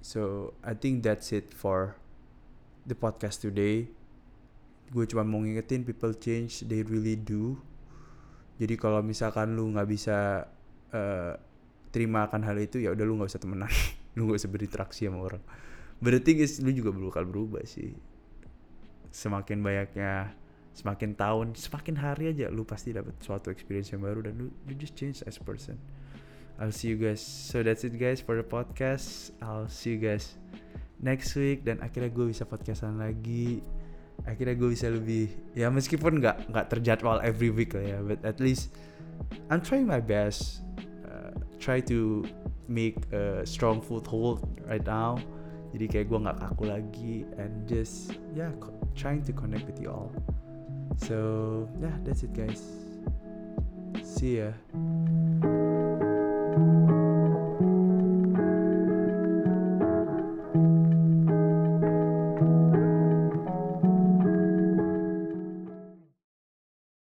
so 0.00 0.52
I 0.64 0.76
think 0.76 1.04
that's 1.04 1.32
it 1.32 1.52
for 1.52 1.96
the 2.84 2.96
podcast 2.96 3.44
today. 3.44 3.88
Gue 4.90 5.06
cuma 5.06 5.22
mau 5.22 5.38
ngingetin 5.38 5.86
people 5.86 6.12
change 6.16 6.66
they 6.66 6.82
really 6.82 7.14
do. 7.14 7.56
Jadi 8.60 8.76
kalau 8.76 9.00
misalkan 9.00 9.56
lu 9.56 9.70
nggak 9.72 9.88
bisa 9.88 10.44
uh, 10.92 11.32
terima 11.94 12.26
akan 12.28 12.42
hal 12.44 12.58
itu 12.60 12.82
ya 12.82 12.92
udah 12.92 13.04
lu 13.06 13.16
nggak 13.16 13.30
usah 13.30 13.42
temenan. 13.42 13.70
Lu 14.18 14.26
nggak 14.26 14.42
usah 14.42 14.50
berinteraksi 14.50 15.06
sama 15.06 15.22
orang. 15.22 15.38
Berarti 16.02 16.34
guys 16.34 16.58
lu 16.58 16.74
juga 16.74 16.90
bakal 16.90 17.30
berubah 17.30 17.62
sih. 17.62 17.94
Semakin 19.14 19.62
banyaknya 19.62 20.34
semakin 20.74 21.18
tahun 21.18 21.58
semakin 21.58 21.96
hari 21.98 22.30
aja 22.30 22.46
lu 22.48 22.62
pasti 22.62 22.94
dapat 22.94 23.18
suatu 23.18 23.50
experience 23.50 23.90
yang 23.90 24.06
baru 24.06 24.22
dan 24.22 24.38
lu 24.38 24.46
you 24.70 24.74
just 24.78 24.94
change 24.94 25.20
as 25.26 25.36
a 25.36 25.44
person 25.44 25.74
I'll 26.60 26.72
see 26.72 26.92
you 26.92 27.00
guys. 27.00 27.24
So 27.24 27.64
that's 27.64 27.88
it 27.88 27.96
guys 27.96 28.20
for 28.20 28.36
the 28.36 28.44
podcast. 28.44 29.32
I'll 29.40 29.66
see 29.72 29.96
you 29.96 30.00
guys 30.00 30.36
next 31.00 31.32
week. 31.32 31.64
Dan 31.64 31.80
akhirnya 31.80 32.12
gue 32.12 32.28
bisa 32.28 32.44
podcastan 32.44 33.00
lagi. 33.00 33.64
Akhirnya 34.28 34.52
gue 34.52 34.68
bisa 34.76 34.92
lebih 34.92 35.32
ya 35.56 35.72
meskipun 35.72 36.20
nggak 36.20 36.52
nggak 36.52 36.66
terjadwal 36.68 37.16
every 37.24 37.48
week 37.48 37.72
lah 37.72 37.96
ya 37.96 37.98
but 38.04 38.20
at 38.20 38.36
least 38.36 38.76
I'm 39.48 39.64
trying 39.64 39.88
my 39.88 40.04
best 40.04 40.60
uh, 41.08 41.32
try 41.56 41.80
to 41.88 42.28
make 42.68 43.00
a 43.16 43.40
strong 43.48 43.80
foothold 43.80 44.44
right 44.68 44.84
now. 44.84 45.16
Jadi 45.72 45.88
kayak 45.88 46.06
gue 46.12 46.18
nggak 46.20 46.36
kaku 46.44 46.64
lagi 46.68 47.16
and 47.40 47.64
just 47.64 48.20
yeah 48.36 48.52
trying 48.92 49.24
to 49.24 49.32
connect 49.32 49.64
with 49.64 49.80
you 49.80 49.88
all. 49.88 50.12
So 51.00 51.64
yeah 51.80 51.96
that's 52.04 52.20
it 52.20 52.36
guys. 52.36 52.60
See 54.04 54.44
ya 54.44 54.52